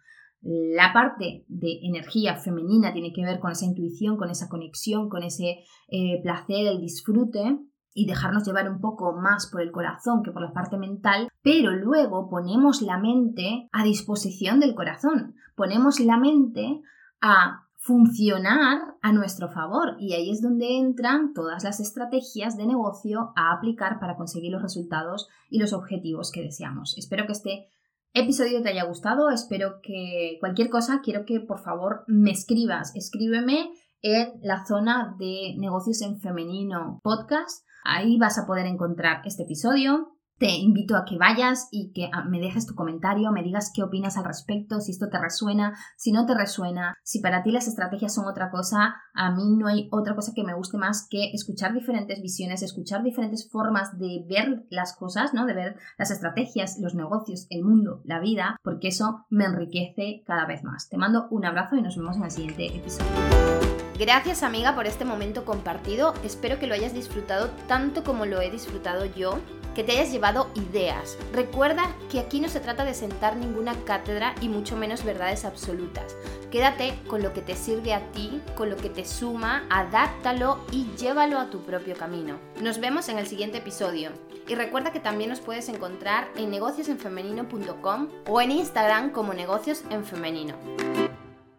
La 0.41 0.91
parte 0.91 1.45
de 1.47 1.79
energía 1.83 2.35
femenina 2.35 2.93
tiene 2.93 3.13
que 3.13 3.23
ver 3.23 3.39
con 3.39 3.51
esa 3.51 3.65
intuición, 3.65 4.17
con 4.17 4.29
esa 4.29 4.49
conexión, 4.49 5.07
con 5.07 5.23
ese 5.23 5.63
eh, 5.87 6.19
placer, 6.23 6.67
el 6.67 6.81
disfrute 6.81 7.59
y 7.93 8.05
dejarnos 8.05 8.45
llevar 8.45 8.69
un 8.69 8.79
poco 8.79 9.13
más 9.13 9.47
por 9.47 9.61
el 9.61 9.71
corazón 9.71 10.23
que 10.23 10.31
por 10.31 10.41
la 10.41 10.53
parte 10.53 10.77
mental, 10.77 11.29
pero 11.41 11.71
luego 11.71 12.29
ponemos 12.29 12.81
la 12.81 12.97
mente 12.97 13.67
a 13.71 13.83
disposición 13.83 14.59
del 14.59 14.75
corazón, 14.75 15.35
ponemos 15.55 15.99
la 15.99 16.17
mente 16.17 16.81
a 17.21 17.67
funcionar 17.81 18.95
a 19.01 19.11
nuestro 19.11 19.49
favor. 19.49 19.95
Y 19.99 20.13
ahí 20.13 20.29
es 20.29 20.41
donde 20.41 20.77
entran 20.77 21.33
todas 21.33 21.63
las 21.63 21.79
estrategias 21.79 22.55
de 22.55 22.67
negocio 22.67 23.33
a 23.35 23.51
aplicar 23.53 23.99
para 23.99 24.15
conseguir 24.15 24.51
los 24.51 24.61
resultados 24.61 25.27
y 25.49 25.59
los 25.59 25.73
objetivos 25.73 26.31
que 26.31 26.43
deseamos. 26.43 26.95
Espero 26.97 27.25
que 27.25 27.31
este 27.31 27.67
episodio 28.13 28.61
te 28.61 28.69
haya 28.69 28.83
gustado, 28.83 29.29
espero 29.29 29.79
que 29.81 30.37
cualquier 30.39 30.69
cosa 30.69 31.01
quiero 31.01 31.25
que 31.25 31.39
por 31.39 31.59
favor 31.59 32.03
me 32.07 32.31
escribas, 32.31 32.95
escríbeme 32.95 33.71
en 34.01 34.33
la 34.41 34.65
zona 34.65 35.15
de 35.17 35.55
negocios 35.57 36.01
en 36.01 36.19
femenino 36.19 36.99
podcast, 37.03 37.65
ahí 37.83 38.17
vas 38.17 38.37
a 38.37 38.45
poder 38.45 38.65
encontrar 38.65 39.21
este 39.25 39.43
episodio 39.43 40.17
te 40.41 40.49
invito 40.55 40.97
a 40.97 41.05
que 41.05 41.19
vayas 41.19 41.67
y 41.69 41.91
que 41.93 42.09
ah, 42.11 42.23
me 42.27 42.39
dejes 42.39 42.65
tu 42.65 42.73
comentario, 42.73 43.31
me 43.31 43.43
digas 43.43 43.71
qué 43.75 43.83
opinas 43.83 44.17
al 44.17 44.25
respecto, 44.25 44.81
si 44.81 44.91
esto 44.91 45.07
te 45.07 45.21
resuena, 45.21 45.77
si 45.97 46.11
no 46.11 46.25
te 46.25 46.33
resuena, 46.33 46.95
si 47.03 47.19
para 47.19 47.43
ti 47.43 47.51
las 47.51 47.67
estrategias 47.67 48.15
son 48.15 48.25
otra 48.25 48.49
cosa, 48.49 48.95
a 49.13 49.29
mí 49.35 49.55
no 49.55 49.67
hay 49.67 49.87
otra 49.91 50.15
cosa 50.15 50.31
que 50.35 50.43
me 50.43 50.55
guste 50.55 50.79
más 50.79 51.05
que 51.07 51.29
escuchar 51.31 51.75
diferentes 51.75 52.23
visiones, 52.23 52.63
escuchar 52.63 53.03
diferentes 53.03 53.51
formas 53.51 53.99
de 53.99 54.25
ver 54.27 54.65
las 54.71 54.95
cosas, 54.95 55.31
¿no? 55.35 55.45
De 55.45 55.53
ver 55.53 55.75
las 55.99 56.09
estrategias, 56.09 56.79
los 56.81 56.95
negocios, 56.95 57.45
el 57.51 57.63
mundo, 57.63 58.01
la 58.03 58.19
vida, 58.19 58.57
porque 58.63 58.87
eso 58.87 59.27
me 59.29 59.45
enriquece 59.45 60.23
cada 60.25 60.47
vez 60.47 60.63
más. 60.63 60.89
Te 60.89 60.97
mando 60.97 61.27
un 61.29 61.45
abrazo 61.45 61.75
y 61.75 61.83
nos 61.83 61.95
vemos 61.95 62.17
en 62.17 62.23
el 62.23 62.31
siguiente 62.31 62.65
episodio. 62.65 63.70
Gracias 64.01 64.41
amiga 64.41 64.73
por 64.73 64.87
este 64.87 65.05
momento 65.05 65.45
compartido, 65.45 66.15
espero 66.23 66.57
que 66.57 66.65
lo 66.65 66.73
hayas 66.73 66.91
disfrutado 66.91 67.51
tanto 67.67 68.03
como 68.03 68.25
lo 68.25 68.41
he 68.41 68.49
disfrutado 68.49 69.05
yo 69.05 69.37
que 69.75 69.83
te 69.83 69.91
hayas 69.91 70.11
llevado 70.11 70.49
ideas. 70.55 71.19
Recuerda 71.33 71.95
que 72.09 72.19
aquí 72.19 72.39
no 72.39 72.49
se 72.49 72.59
trata 72.59 72.83
de 72.83 72.95
sentar 72.95 73.35
ninguna 73.35 73.75
cátedra 73.85 74.33
y 74.41 74.49
mucho 74.49 74.75
menos 74.75 75.03
verdades 75.03 75.45
absolutas. 75.45 76.15
Quédate 76.49 76.97
con 77.07 77.21
lo 77.21 77.31
que 77.31 77.43
te 77.43 77.55
sirve 77.55 77.93
a 77.93 78.11
ti, 78.11 78.41
con 78.55 78.71
lo 78.71 78.75
que 78.75 78.89
te 78.89 79.05
suma, 79.05 79.67
adáptalo 79.69 80.65
y 80.71 80.87
llévalo 80.97 81.37
a 81.37 81.51
tu 81.51 81.61
propio 81.61 81.95
camino. 81.95 82.39
Nos 82.59 82.79
vemos 82.79 83.07
en 83.07 83.19
el 83.19 83.27
siguiente 83.27 83.59
episodio. 83.59 84.09
Y 84.47 84.55
recuerda 84.55 84.91
que 84.91 84.99
también 84.99 85.29
nos 85.29 85.41
puedes 85.41 85.69
encontrar 85.69 86.27
en 86.35 86.49
negociosenfemenino.com 86.49 88.07
o 88.27 88.41
en 88.41 88.49
Instagram 88.49 89.11
como 89.11 89.35
negocios 89.35 89.83
en 89.91 90.03
femenino. 90.03 90.55